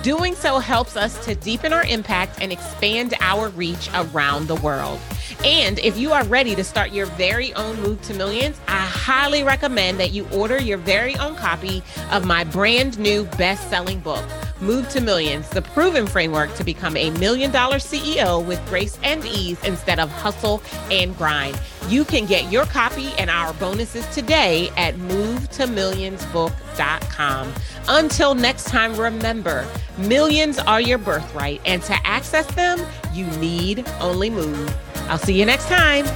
Doing 0.02 0.34
so 0.34 0.58
helps 0.58 0.98
us 0.98 1.24
to 1.24 1.34
deepen 1.34 1.72
our 1.72 1.84
impact 1.84 2.42
and 2.42 2.52
expand 2.52 3.14
our 3.20 3.48
reach 3.48 3.88
around 3.94 4.48
the 4.48 4.56
world. 4.56 5.00
And 5.44 5.78
if 5.80 5.96
you 5.96 6.12
are 6.12 6.24
ready 6.24 6.54
to 6.54 6.64
start 6.64 6.92
your 6.92 7.06
very 7.06 7.52
own 7.54 7.80
move 7.80 8.00
to 8.02 8.14
millions, 8.14 8.60
I 8.68 8.78
highly 8.78 9.42
recommend 9.42 10.00
that 10.00 10.12
you 10.12 10.26
order 10.32 10.60
your 10.60 10.78
very 10.78 11.16
own 11.16 11.36
copy 11.36 11.82
of 12.10 12.24
my 12.24 12.44
brand 12.44 12.98
new 12.98 13.24
best 13.36 13.68
selling 13.68 14.00
book. 14.00 14.24
Move 14.60 14.88
to 14.88 15.02
Millions, 15.02 15.48
the 15.50 15.60
proven 15.60 16.06
framework 16.06 16.54
to 16.54 16.64
become 16.64 16.96
a 16.96 17.10
million 17.10 17.50
dollar 17.50 17.76
CEO 17.76 18.42
with 18.44 18.64
grace 18.68 18.98
and 19.02 19.22
ease 19.24 19.62
instead 19.64 19.98
of 19.98 20.10
hustle 20.10 20.62
and 20.90 21.16
grind. 21.18 21.60
You 21.88 22.04
can 22.04 22.26
get 22.26 22.50
your 22.50 22.64
copy 22.64 23.12
and 23.18 23.30
our 23.30 23.52
bonuses 23.54 24.06
today 24.14 24.70
at 24.76 24.96
movetomillionsbook.com. 24.96 27.54
Until 27.88 28.34
next 28.34 28.64
time, 28.64 28.96
remember 28.96 29.64
millions 29.98 30.58
are 30.58 30.80
your 30.80 30.98
birthright, 30.98 31.60
and 31.66 31.82
to 31.82 31.94
access 32.06 32.46
them, 32.54 32.80
you 33.12 33.26
need 33.38 33.86
only 34.00 34.30
move. 34.30 34.74
I'll 35.08 35.18
see 35.18 35.38
you 35.38 35.44
next 35.44 35.68
time. 35.68 36.06